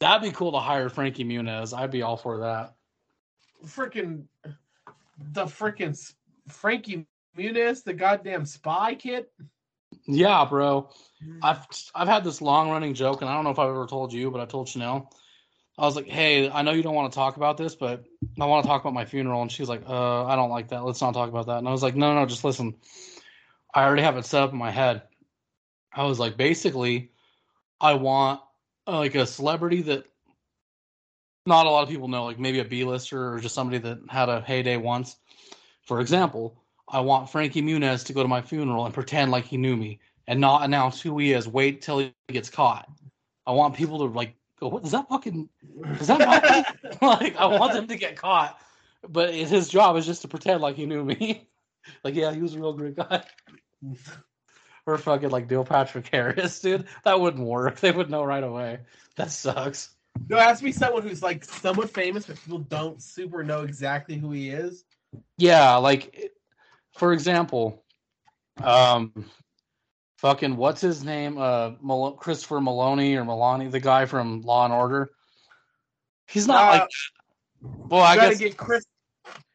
[0.00, 1.76] That'd be cool to hire Frankie Muniz.
[1.76, 2.74] I'd be all for that.
[3.64, 4.24] Freaking
[5.32, 5.96] the freaking
[6.48, 7.06] Frankie
[7.38, 9.26] Muniz, the goddamn spy kid.
[10.06, 10.90] yeah bro.
[11.24, 11.38] Mm.
[11.42, 14.12] I've I've had this long running joke and I don't know if I've ever told
[14.12, 15.10] you but I told Chanel
[15.76, 18.04] I was like hey I know you don't want to talk about this but
[18.40, 19.42] I want to talk about my funeral.
[19.42, 20.84] And she's like uh I don't like that.
[20.84, 21.58] Let's not talk about that.
[21.58, 22.74] And I was like no no just listen.
[23.74, 25.02] I already have it set up in my head.
[25.92, 27.10] I was like basically
[27.80, 28.40] I want
[28.86, 30.04] uh, like a celebrity that
[31.46, 34.28] not a lot of people know like maybe a B-lister or just somebody that had
[34.28, 35.16] a heyday once.
[35.82, 36.56] For example
[36.88, 39.98] I want Frankie Muniz to go to my funeral and pretend like he knew me
[40.26, 42.88] and not announce who he is wait till he gets caught.
[43.46, 45.48] I want people to like go what is that fucking
[46.00, 46.96] is that Mikey?
[47.02, 48.58] like I want them to get caught,
[49.08, 51.48] but his job is just to pretend like he knew me.
[52.04, 53.22] like yeah, he was a real great guy.
[54.86, 56.86] or fucking like Neil Patrick Harris, dude.
[57.04, 57.80] That wouldn't work.
[57.80, 58.80] They would know right away.
[59.16, 59.94] That sucks.
[60.28, 63.62] No, it has to be someone who's like somewhat famous, but people don't super know
[63.62, 64.84] exactly who he is.
[65.36, 66.32] Yeah, like
[66.92, 67.84] for example,
[68.62, 69.12] um,
[70.24, 71.36] fucking what's his name?
[71.36, 75.10] Uh, Mal- Christopher Maloney or Maloney, the guy from Law and Order.
[76.26, 76.90] He's not Uh, like.
[77.90, 78.86] Well, I gotta guess get Chris.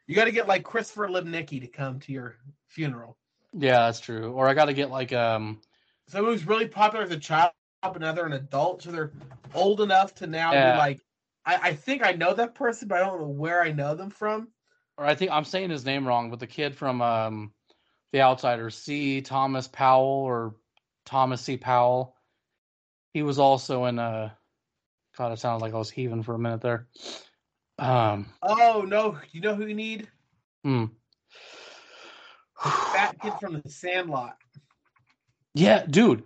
[0.05, 2.36] You got to get like Christopher Lipnicki to come to your
[2.67, 3.17] funeral.
[3.53, 4.32] yeah, that's true.
[4.34, 5.59] Or I got to get like um,
[6.07, 7.51] Someone who's really popular as a child,
[7.82, 9.11] but now they're an adult, so they're
[9.55, 10.74] old enough to now Yeah.
[10.74, 10.99] be like.
[11.45, 14.11] I, I think I know that person, but I don't know where I know them
[14.11, 14.49] from.
[14.97, 17.53] or I think I'm saying his name wrong, but the kid from um,
[18.12, 19.22] The Outsiders, C.
[19.22, 20.55] Thomas Powell or
[21.05, 21.57] Thomas C.
[21.57, 22.16] Powell.
[23.14, 24.36] He was also in a.
[25.18, 26.88] God, it sounded like I was heaving for a minute there.
[27.78, 29.18] Um, Oh no!
[29.32, 30.07] You know who you need?
[30.64, 30.86] hmm.
[32.62, 34.38] Fat kid from the Sandlot.
[35.53, 36.24] Yeah, dude.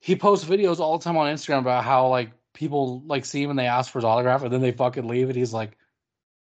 [0.00, 3.50] He posts videos all the time on Instagram about how like people like see him
[3.50, 5.76] and they ask for his autograph and then they fucking leave and he's like,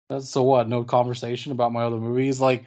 [0.09, 0.69] That's so what?
[0.69, 2.65] No conversation about my other movies, like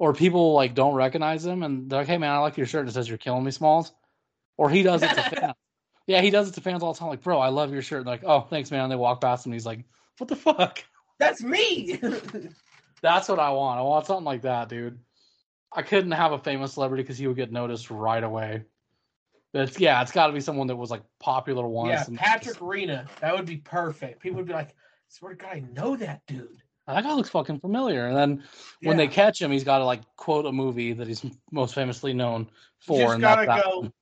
[0.00, 2.88] or people like don't recognize him and they're like, Hey man, I like your shirt.
[2.88, 3.92] It says you're killing me, Smalls.
[4.56, 5.54] Or he does it to fans.
[6.06, 7.98] Yeah, he does it to fans all the time, like, bro, I love your shirt.
[7.98, 8.84] And like, oh, thanks, man.
[8.84, 9.84] And they walk past him and he's like,
[10.16, 10.82] What the fuck?
[11.18, 12.00] That's me.
[13.02, 13.78] That's what I want.
[13.78, 14.98] I want something like that, dude.
[15.70, 18.64] I couldn't have a famous celebrity because he would get noticed right away.
[19.52, 22.08] But it's, yeah, it's got to be someone that was like popular once.
[22.08, 23.06] yeah, Patrick Renna.
[23.20, 24.20] That would be perfect.
[24.20, 24.74] People would be like,
[25.08, 26.62] "Swear to God, I know that dude."
[26.94, 28.06] That guy looks fucking familiar.
[28.06, 28.44] And then
[28.82, 32.12] when they catch him, he's got to like quote a movie that he's most famously
[32.12, 32.98] known for.
[32.98, 33.80] You just gotta go.
[33.80, 33.92] one.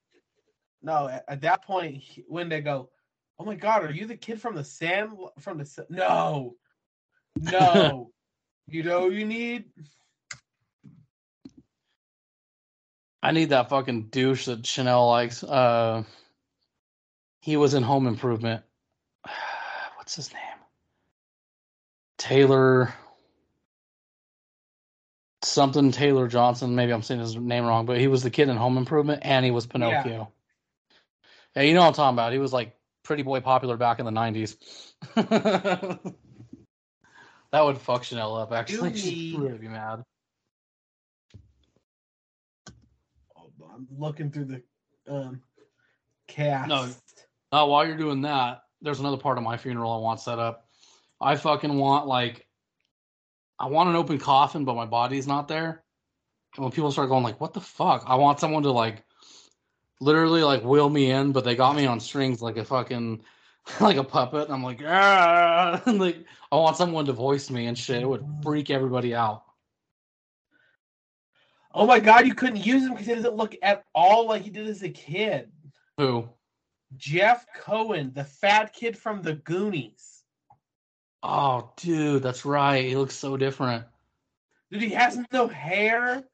[0.83, 2.91] No, at, at that point, when they go,
[3.39, 6.57] "Oh my God, are you the kid from the sand from the no,
[7.41, 8.11] no,
[8.69, 9.65] you know you need
[13.23, 15.43] I need that fucking douche that Chanel likes.
[15.43, 16.05] Uh,
[17.41, 18.63] he was in Home Improvement.
[19.97, 20.48] What's his name?
[22.19, 22.93] Taylor.
[25.43, 26.75] Something Taylor Johnson.
[26.75, 29.45] Maybe I'm saying his name wrong, but he was the kid in Home Improvement, and
[29.45, 30.33] he was Pinocchio.
[31.55, 32.33] Yeah, you know what I'm talking about.
[32.33, 34.57] He was like pretty boy popular back in the '90s.
[37.53, 38.53] that would fuck Chanel up.
[38.53, 40.05] Actually, she'd really be mad.
[43.37, 44.63] Oh, I'm looking through the
[45.09, 45.41] um
[46.27, 46.69] cast.
[46.69, 47.67] No.
[47.67, 50.68] While you're doing that, there's another part of my funeral I want set up.
[51.21, 52.47] I fucking want like,
[53.59, 55.83] I want an open coffin, but my body's not there.
[56.57, 59.05] And when people start going like, "What the fuck?" I want someone to like,
[60.01, 63.23] literally like wheel me in, but they got me on strings like a fucking,
[63.81, 64.45] like a puppet.
[64.45, 68.03] And I'm like, ah, and like I want someone to voice me and shit.
[68.03, 69.43] It would freak everybody out.
[71.75, 74.51] Oh my God, you couldn't use him because he doesn't look at all like he
[74.51, 75.53] did as a kid.
[75.99, 76.29] Who?
[76.97, 80.18] Jeff Cohen, the fat kid from the Goonies.
[81.23, 82.85] Oh, dude, that's right.
[82.85, 83.85] He looks so different.
[84.71, 86.25] Dude, he has no hair.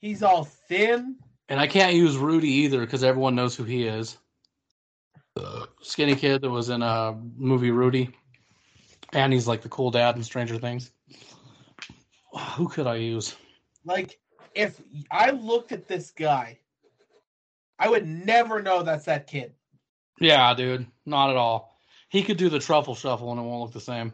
[0.00, 1.16] He's all thin.
[1.48, 4.16] And I can't use Rudy either because everyone knows who he is.
[5.34, 8.10] The skinny kid that was in a movie Rudy.
[9.12, 10.90] And he's like the cool dad in Stranger Things.
[12.56, 13.36] Who could I use?
[13.84, 14.18] Like,
[14.54, 16.58] if I looked at this guy,
[17.78, 19.52] I would never know that's that kid.
[20.18, 20.86] Yeah, dude.
[21.04, 21.75] Not at all.
[22.08, 24.12] He could do the truffle shuffle and it won't look the same.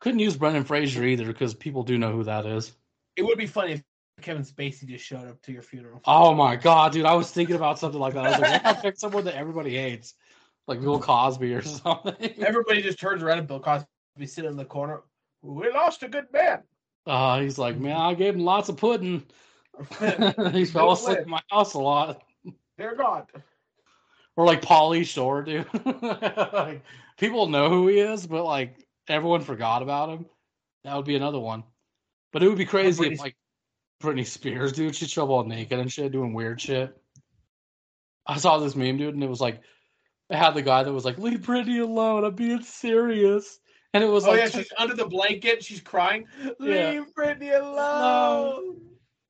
[0.00, 2.72] Couldn't use Brendan Fraser either because people do know who that is.
[3.16, 3.82] It would be funny if
[4.20, 6.00] Kevin Spacey just showed up to your funeral.
[6.04, 7.06] Oh my god, dude!
[7.06, 8.26] I was thinking about something like that.
[8.26, 10.14] I was like, "Why not pick someone that everybody hates,
[10.66, 13.86] like Bill Cosby or something?" Everybody just turns around and Bill Cosby
[14.26, 15.02] sitting in the corner.
[15.42, 16.62] We lost a good man.
[17.06, 19.24] Uh, he's like, man, I gave him lots of pudding.
[20.52, 22.22] he fell asleep in my house a lot.
[22.78, 23.26] Dear God.
[24.36, 25.66] Or like Pauly Shore, dude.
[26.52, 26.82] like,
[27.18, 30.26] people know who he is, but like everyone forgot about him.
[30.82, 31.64] That would be another one.
[32.32, 33.36] But it would be crazy if like
[34.02, 36.96] Britney Spears, dude, she'd show up all naked and shit, doing weird shit.
[38.26, 39.60] I saw this meme, dude, and it was like
[40.30, 42.24] it had the guy that was like, "Leave Britney alone.
[42.24, 43.60] I'm being serious."
[43.92, 45.62] And it was Oh like, yeah, she's under the blanket.
[45.62, 46.26] She's crying.
[46.60, 46.90] Yeah.
[46.90, 48.80] Leave Britney alone.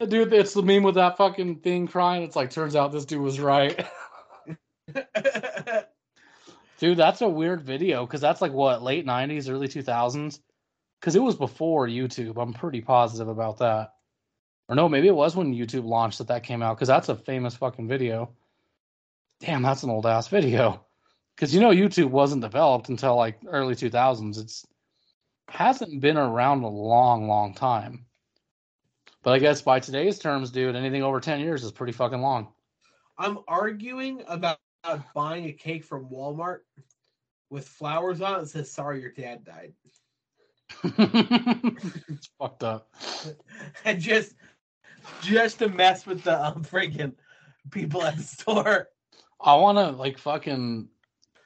[0.08, 2.22] dude, it's the meme with that fucking thing crying.
[2.22, 3.86] It's like, turns out this dude was right.
[6.78, 10.40] Dude, that's a weird video because that's like what late '90s, early 2000s.
[11.00, 12.40] Because it was before YouTube.
[12.40, 13.92] I'm pretty positive about that.
[14.68, 16.76] Or no, maybe it was when YouTube launched that that came out.
[16.76, 18.30] Because that's a famous fucking video.
[19.40, 20.84] Damn, that's an old ass video.
[21.34, 24.38] Because you know YouTube wasn't developed until like early 2000s.
[24.38, 24.66] It's
[25.48, 28.06] hasn't been around a long, long time.
[29.22, 32.48] But I guess by today's terms, dude, anything over 10 years is pretty fucking long.
[33.16, 34.58] I'm arguing about
[35.14, 36.60] buying a cake from Walmart
[37.50, 39.72] with flowers on it that says "Sorry, your dad died,"
[40.84, 42.88] it's fucked up.
[43.84, 44.34] and just
[45.20, 47.12] just to mess with the um, freaking
[47.70, 48.88] people at the store.
[49.40, 50.88] I want to like fucking.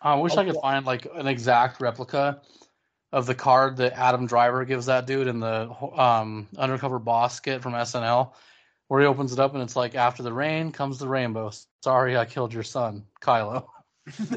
[0.00, 2.40] I wish I could find like an exact replica
[3.12, 7.62] of the card that Adam Driver gives that dude in the um, undercover boss skit
[7.62, 8.32] from SNL,
[8.88, 11.50] where he opens it up and it's like, "After the rain comes the rainbow."
[11.82, 13.66] Sorry, I killed your son, Kylo.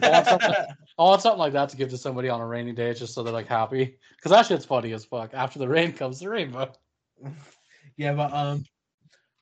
[0.01, 0.55] want something-
[0.97, 3.23] I want something like that to give to somebody on a rainy day, just so
[3.23, 3.97] they're like happy.
[4.15, 5.33] Because that shit's funny as fuck.
[5.33, 6.71] After the rain comes the rainbow.
[7.97, 8.65] yeah, but um,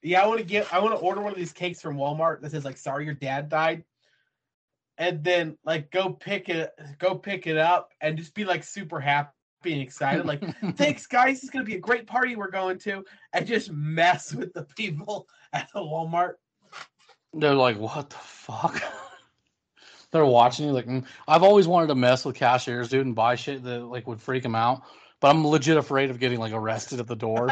[0.01, 2.41] yeah, I want to get, I want to order one of these cakes from Walmart
[2.41, 3.83] that says like "Sorry, your dad died,"
[4.97, 8.99] and then like go pick it, go pick it up, and just be like super
[8.99, 9.31] happy
[9.65, 10.41] and excited, like
[10.75, 13.03] thanks guys, it's gonna be a great party we're going to,
[13.33, 16.35] and just mess with the people at the Walmart.
[17.33, 18.81] They're like, what the fuck?
[20.11, 21.05] They're watching you like, mm.
[21.27, 24.41] I've always wanted to mess with cashiers, dude, and buy shit that like would freak
[24.41, 24.81] them out.
[25.19, 27.47] But I'm legit afraid of getting like arrested at the door.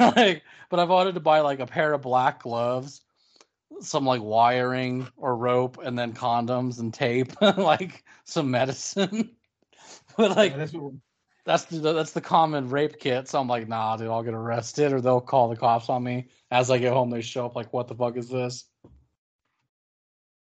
[0.00, 3.00] like, but I've wanted to buy like a pair of black gloves,
[3.80, 9.30] some like wiring or rope, and then condoms and tape, like some medicine.
[10.18, 10.98] but like Yeah, that's what we're-
[11.44, 13.28] that's the that's the common rape kit.
[13.28, 16.28] So I'm like, nah, dude, I'll get arrested, or they'll call the cops on me.
[16.50, 18.64] As I get home, they show up like, what the fuck is this?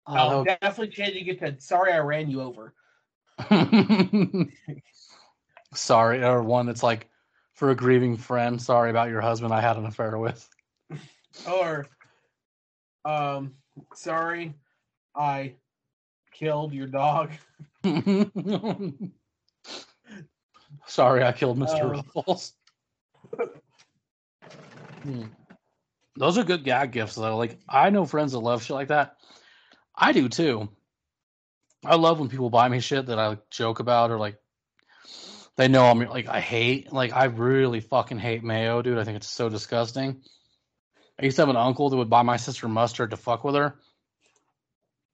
[0.07, 2.75] I'll Oh, definitely changing it to "Sorry, I ran you over."
[5.75, 7.09] sorry, or one that's like
[7.55, 8.61] for a grieving friend.
[8.61, 10.49] Sorry about your husband I had an affair with.
[11.49, 11.87] Or,
[13.07, 13.55] um,
[13.95, 14.53] sorry,
[15.17, 15.55] I
[16.31, 17.31] killed your dog.
[20.87, 21.83] sorry, I killed Mr.
[21.83, 21.89] Oh.
[21.89, 22.53] Ruffles.
[25.03, 25.25] Hmm.
[26.17, 27.37] Those are good gag gifts though.
[27.37, 29.17] Like I know friends that love shit like that.
[29.97, 30.69] I do too.
[31.85, 34.37] I love when people buy me shit that I like, joke about or like
[35.57, 36.93] they know I'm like I hate.
[36.93, 38.99] Like I really fucking hate mayo, dude.
[38.99, 40.23] I think it's so disgusting.
[41.19, 43.55] I used to have an uncle that would buy my sister mustard to fuck with
[43.55, 43.77] her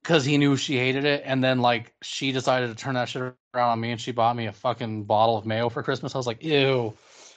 [0.02, 3.34] because he knew she hated it, and then like she decided to turn that shit
[3.60, 6.14] on me, and she bought me a fucking bottle of mayo for Christmas.
[6.14, 6.94] I was like, ew.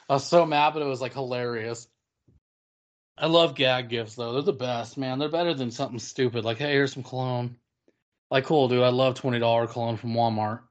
[0.10, 1.88] I was so mad, but it was like hilarious.
[3.18, 4.34] I love gag gifts though.
[4.34, 5.20] They're the best, man.
[5.20, 7.58] They're better than something stupid like, hey, here's some cologne.
[8.32, 8.84] Like, cool, dude.
[8.84, 10.62] I love twenty dollar cologne from Walmart.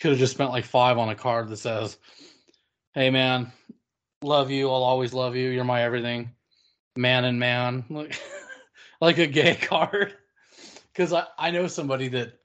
[0.00, 1.98] Could have just spent like five on a card that says,
[2.94, 3.52] "Hey, man,
[4.22, 4.68] love you.
[4.68, 5.50] I'll always love you.
[5.50, 6.30] You're my everything,
[6.96, 8.18] man and man." Like,
[9.00, 10.14] like a gay card.
[10.92, 12.37] Because I I know somebody that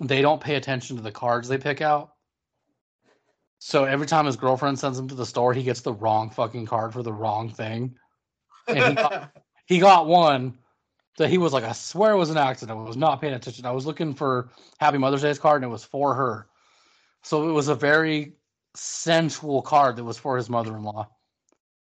[0.00, 2.14] they don't pay attention to the cards they pick out.
[3.58, 6.66] So every time his girlfriend sends him to the store, he gets the wrong fucking
[6.66, 7.96] card for the wrong thing.
[8.68, 9.30] And he got,
[9.66, 10.58] he got one
[11.16, 12.78] that he was like, I swear it was an accident.
[12.78, 13.66] I was not paying attention.
[13.66, 16.48] I was looking for Happy Mother's Day's card and it was for her.
[17.22, 18.34] So it was a very
[18.74, 21.08] sensual card that was for his mother in law.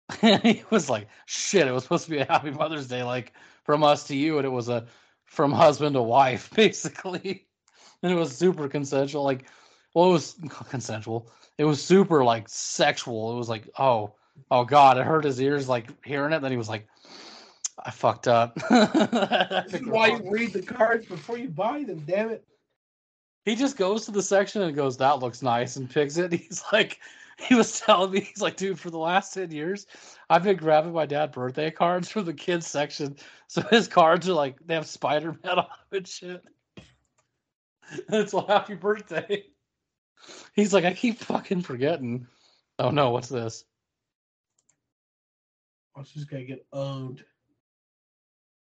[0.24, 3.32] And he was like, shit, it was supposed to be a Happy Mother's Day, like
[3.64, 4.38] from us to you.
[4.38, 4.88] And it was a
[5.26, 7.48] from husband to wife, basically.
[8.04, 9.24] And it was super consensual.
[9.24, 9.46] Like,
[9.94, 10.36] well, it was
[10.70, 11.32] consensual.
[11.58, 13.34] It was super like sexual.
[13.34, 14.14] It was like, oh,
[14.50, 16.42] oh God, it hurt his ears like hearing it.
[16.42, 16.88] Then he was like,
[17.84, 18.56] I fucked up.
[18.70, 22.04] this is why you read the cards before you buy them.
[22.06, 22.46] Damn it!
[23.46, 26.32] he just goes to the section and goes, "That looks nice," and picks it.
[26.34, 27.00] He's like,
[27.38, 29.88] he was telling me, he's like, dude, for the last ten years,
[30.30, 33.16] I've been grabbing my dad birthday cards from the kids section.
[33.48, 36.44] So his cards are like they have Spider Man on them and shit.
[37.92, 39.46] And it's a happy birthday.
[40.54, 42.28] He's like, I keep fucking forgetting.
[42.78, 43.64] Oh no, what's this?
[45.96, 47.24] Watch this guy get owned.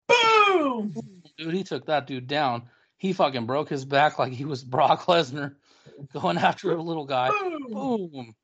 [0.07, 0.93] Boom!
[1.37, 2.63] Dude, he took that dude down.
[2.97, 5.55] He fucking broke his back like he was Brock Lesnar
[6.13, 7.29] going after a little guy.
[7.29, 7.67] Boom!
[7.69, 8.35] Boom.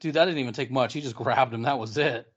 [0.00, 0.92] Dude, that didn't even take much.
[0.92, 1.62] He just grabbed him.
[1.62, 2.31] That was it.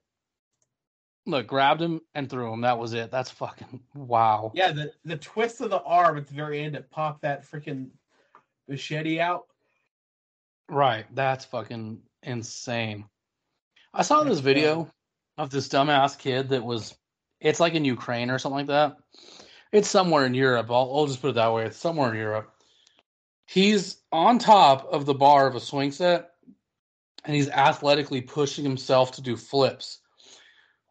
[1.26, 2.60] Look, grabbed him and threw him.
[2.60, 3.10] That was it.
[3.10, 4.52] That's fucking wow.
[4.54, 7.88] Yeah, the the twist of the arm at the very end to pop that freaking
[8.68, 9.46] machete out.
[10.68, 11.06] Right.
[11.14, 13.04] That's fucking insane.
[13.92, 14.90] I saw this video
[15.38, 16.94] of this dumbass kid that was
[17.40, 18.96] it's like in Ukraine or something like that.
[19.72, 20.70] It's somewhere in Europe.
[20.70, 21.66] I'll, I'll just put it that way.
[21.66, 22.52] It's somewhere in Europe.
[23.46, 26.30] He's on top of the bar of a swing set
[27.24, 30.00] and he's athletically pushing himself to do flips.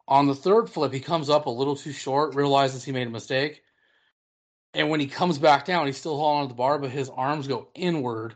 [0.08, 3.10] On the third flip, he comes up a little too short, realizes he made a
[3.10, 3.62] mistake.
[4.72, 7.08] And when he comes back down, he's still holding on to the bar, but his
[7.08, 8.34] arms go inward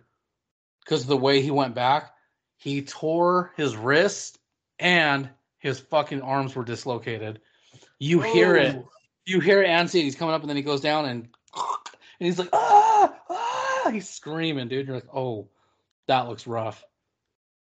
[0.85, 2.13] because of the way he went back.
[2.57, 4.39] He tore his wrist
[4.79, 7.41] and his fucking arms were dislocated.
[7.99, 8.77] You hear it.
[8.77, 8.89] Oh,
[9.27, 10.05] You hear it and see it.
[10.05, 13.91] He's coming up and then he goes down and and he's like, ah, ah.
[13.93, 14.87] he's screaming, dude.
[14.87, 15.49] You're like, oh,
[16.07, 16.85] that looks rough.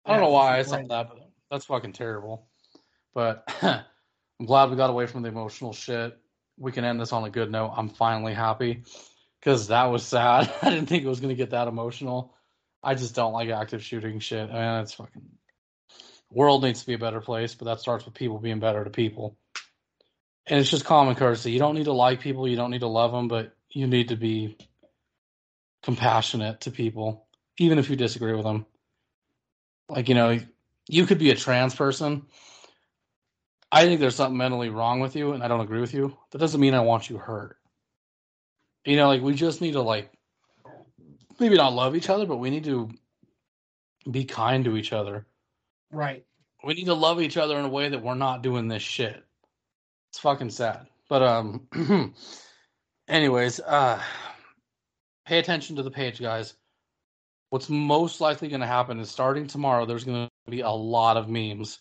[0.06, 2.48] I don't know why I saw that, but that's fucking terrible.
[3.18, 6.15] But I'm glad we got away from the emotional shit.
[6.59, 7.74] We can end this on a good note.
[7.76, 8.84] I'm finally happy
[9.39, 10.53] because that was sad.
[10.61, 12.36] I didn't think it was gonna get that emotional.
[12.84, 14.51] I just don't like active shooting shit.
[14.51, 15.24] I mean, it's fucking
[16.30, 18.91] world needs to be a better place, but that starts with people being better to
[18.91, 19.36] people.
[20.45, 21.51] And it's just common courtesy.
[21.51, 24.09] You don't need to like people, you don't need to love them, but you need
[24.09, 24.57] to be
[25.82, 27.26] compassionate to people,
[27.57, 28.68] even if you disagree with them.
[29.89, 30.39] Like, you know,
[30.88, 32.28] you could be a trans person.
[33.72, 36.18] I think there's something mentally wrong with you, and I don't agree with you.
[36.32, 37.57] That doesn't mean I want you hurt.
[38.86, 40.11] You know, like we just need to like
[41.39, 42.89] maybe not love each other, but we need to
[44.09, 45.26] be kind to each other.
[45.91, 46.26] Right.
[46.63, 49.24] We need to love each other in a way that we're not doing this shit.
[50.09, 50.88] It's fucking sad.
[51.09, 51.68] But um
[53.07, 54.01] anyways, uh
[55.26, 56.53] pay attention to the page, guys.
[57.49, 61.15] What's most likely going to happen is starting tomorrow there's going to be a lot
[61.15, 61.80] of memes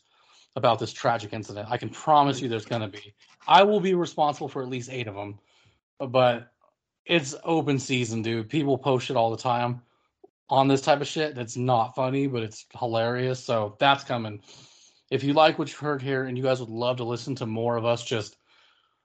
[0.57, 1.69] about this tragic incident.
[1.71, 3.15] I can promise you there's going to be.
[3.47, 5.39] I will be responsible for at least 8 of them.
[5.99, 6.51] But
[7.05, 8.49] it's open season, dude.
[8.49, 9.83] People post it all the time
[10.49, 11.35] on this type of shit.
[11.35, 13.43] That's not funny, but it's hilarious.
[13.43, 14.41] So that's coming.
[15.11, 17.47] If you like what you heard here and you guys would love to listen to
[17.47, 18.37] more of us just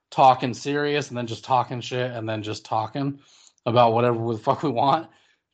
[0.10, 3.20] talking serious and then just talking shit and then just talking
[3.66, 5.08] about whatever the fuck we want,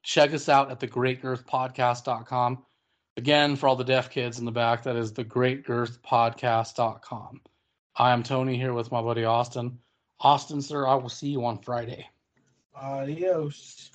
[0.03, 2.63] check us out at thegreatgirthpodcast.com.
[3.17, 7.41] Again, for all the deaf kids in the back, that is thegreatgirthpodcast.com.
[7.95, 9.79] I am Tony here with my buddy Austin.
[10.19, 12.07] Austin, sir, I will see you on Friday.
[12.75, 13.89] Adios.